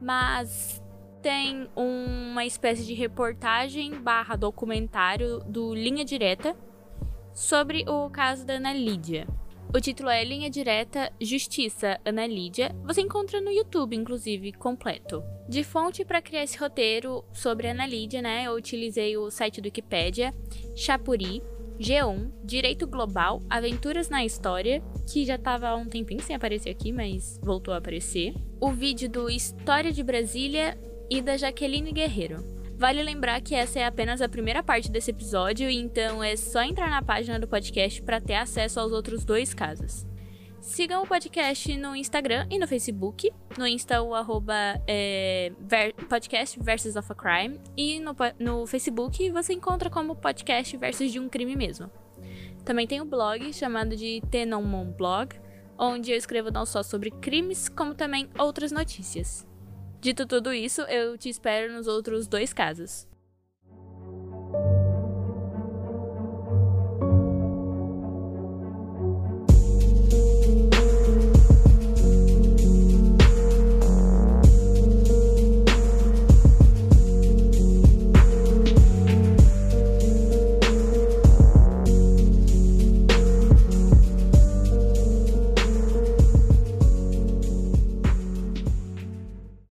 Mas 0.00 0.82
tem 1.20 1.68
uma 1.76 2.46
espécie 2.46 2.86
de 2.86 2.94
reportagem 2.94 4.00
barra 4.00 4.36
documentário 4.36 5.40
do 5.40 5.74
Linha 5.74 6.02
Direta, 6.02 6.56
sobre 7.34 7.84
o 7.86 8.08
caso 8.08 8.46
da 8.46 8.54
Ana 8.54 8.72
Lídia. 8.72 9.28
O 9.74 9.80
título 9.80 10.10
é 10.10 10.22
Linha 10.22 10.50
Direta 10.50 11.10
Justiça 11.18 11.98
Ana 12.04 12.26
Lídia. 12.26 12.76
Você 12.84 13.00
encontra 13.00 13.40
no 13.40 13.50
YouTube, 13.50 13.96
inclusive, 13.96 14.52
completo. 14.52 15.24
De 15.48 15.64
fonte 15.64 16.04
para 16.04 16.20
criar 16.20 16.42
esse 16.42 16.58
roteiro 16.58 17.24
sobre 17.32 17.68
Ana 17.68 17.86
Lídia, 17.86 18.20
né? 18.20 18.44
Eu 18.44 18.52
utilizei 18.52 19.16
o 19.16 19.30
site 19.30 19.62
do 19.62 19.64
Wikipedia, 19.64 20.34
Chapuri, 20.76 21.42
G1, 21.80 22.30
Direito 22.44 22.86
Global, 22.86 23.40
Aventuras 23.48 24.10
na 24.10 24.22
História, 24.22 24.82
que 25.10 25.24
já 25.24 25.36
estava 25.36 25.68
há 25.68 25.74
um 25.74 25.86
tempinho 25.86 26.20
sem 26.20 26.36
aparecer 26.36 26.68
aqui, 26.68 26.92
mas 26.92 27.40
voltou 27.42 27.72
a 27.72 27.78
aparecer. 27.78 28.34
O 28.60 28.70
vídeo 28.72 29.08
do 29.08 29.30
História 29.30 29.90
de 29.90 30.02
Brasília 30.02 30.78
e 31.08 31.22
da 31.22 31.38
Jaqueline 31.38 31.92
Guerreiro. 31.92 32.61
Vale 32.82 33.00
lembrar 33.00 33.40
que 33.40 33.54
essa 33.54 33.78
é 33.78 33.84
apenas 33.84 34.20
a 34.20 34.28
primeira 34.28 34.60
parte 34.60 34.90
desse 34.90 35.12
episódio, 35.12 35.70
então 35.70 36.20
é 36.20 36.34
só 36.34 36.64
entrar 36.64 36.90
na 36.90 37.00
página 37.00 37.38
do 37.38 37.46
podcast 37.46 38.02
para 38.02 38.20
ter 38.20 38.34
acesso 38.34 38.80
aos 38.80 38.90
outros 38.90 39.24
dois 39.24 39.54
casos. 39.54 40.04
Sigam 40.60 41.04
o 41.04 41.06
podcast 41.06 41.76
no 41.76 41.94
Instagram 41.94 42.44
e 42.50 42.58
no 42.58 42.66
Facebook. 42.66 43.32
No 43.56 43.68
Insta, 43.68 44.02
o 44.02 44.16
arroba 44.16 44.82
é, 44.88 45.52
ver, 45.60 45.94
podcast 46.08 46.58
versus 46.58 46.96
of 46.96 47.06
a 47.12 47.14
crime. 47.14 47.60
E 47.76 48.00
no, 48.00 48.16
no 48.40 48.66
Facebook 48.66 49.30
você 49.30 49.52
encontra 49.52 49.88
como 49.88 50.16
podcast 50.16 50.76
versus 50.76 51.12
de 51.12 51.20
um 51.20 51.28
crime 51.28 51.54
mesmo. 51.54 51.88
Também 52.64 52.88
tem 52.88 53.00
o 53.00 53.04
blog 53.04 53.52
chamado 53.52 53.94
de 53.94 54.20
Tenomon 54.28 54.90
Blog, 54.90 55.36
onde 55.78 56.10
eu 56.10 56.16
escrevo 56.16 56.50
não 56.50 56.66
só 56.66 56.82
sobre 56.82 57.12
crimes, 57.12 57.68
como 57.68 57.94
também 57.94 58.28
outras 58.36 58.72
notícias. 58.72 59.46
Dito 60.02 60.26
tudo 60.26 60.52
isso, 60.52 60.80
eu 60.82 61.16
te 61.16 61.28
espero 61.28 61.72
nos 61.72 61.86
outros 61.86 62.26
dois 62.26 62.52
casos. 62.52 63.06